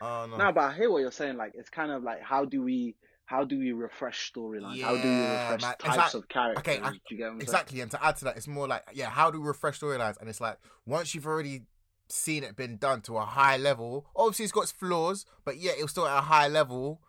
[0.00, 0.36] Oh no.
[0.36, 1.36] No, but I hear what you're saying.
[1.36, 4.80] Like it's kind of like how do we how do we refresh storylines?
[4.82, 5.62] how do we refresh.
[5.78, 6.60] Types of characters?
[6.60, 7.40] okay, I- do you get what saying?
[7.40, 10.18] Exactly, and to add to that, it's more like, yeah, how do we refresh storylines?
[10.20, 11.62] And it's like once you've already
[12.08, 15.72] seen it been done to a high level, obviously it's got its flaws, but yeah,
[15.76, 17.00] it was still at a high level,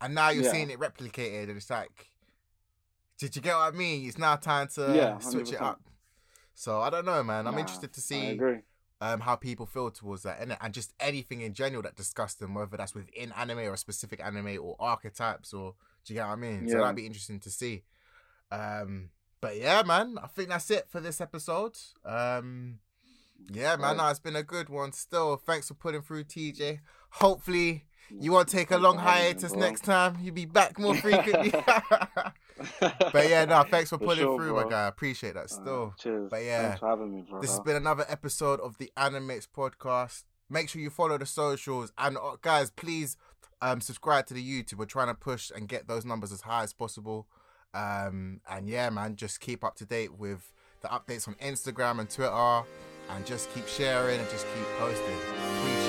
[0.00, 0.50] and now you're Yeah.
[0.52, 2.10] seeing it replicated, and it's like,
[3.18, 4.06] did you get what I mean?
[4.06, 5.80] It's now time to Yeah, switch it up.
[6.54, 7.46] So I don't know, man.
[7.46, 8.58] I'm Nah, interested to I see agree.
[9.00, 10.56] Um, how people feel towards that, innit?
[10.60, 14.20] and just anything in general that disgusts them, whether that's within anime or a specific
[14.24, 15.74] anime or archetypes, or
[16.04, 16.68] do you get what I mean?
[16.68, 17.82] So that'd be interesting to see.
[18.50, 21.76] Um, but yeah, man, I think that's it for this episode.
[22.04, 22.78] Um,
[23.52, 23.96] yeah, man, Right.
[23.98, 24.92] no, it's been a good one.
[24.92, 26.80] Still, thanks for putting through, TJ.
[27.10, 29.60] Hopefully, you won't take a long for having me, hiatus bro.
[29.60, 30.18] next time.
[30.22, 31.50] You'll be back more frequently.
[32.80, 34.64] but yeah, no, thanks for, For putting sure, through, bro.
[34.64, 34.84] my guy.
[34.84, 35.50] I appreciate that.
[35.50, 35.92] Still.
[35.94, 36.30] Uh, cheers.
[36.30, 37.40] But yeah, Thanks for having me, bro.
[37.40, 40.24] This has been another episode of the Animix podcast.
[40.48, 43.16] Make sure you follow the socials and uh, guys, please
[43.62, 44.74] um subscribe to the YouTube.
[44.78, 47.26] We're trying to push and get those numbers as high as possible.
[47.74, 50.52] Um and yeah, man, just keep up to date with
[50.82, 52.62] the updates on Instagram and Twitter
[53.10, 55.16] and just keep sharing and just keep posting.
[55.16, 55.85] Appreciate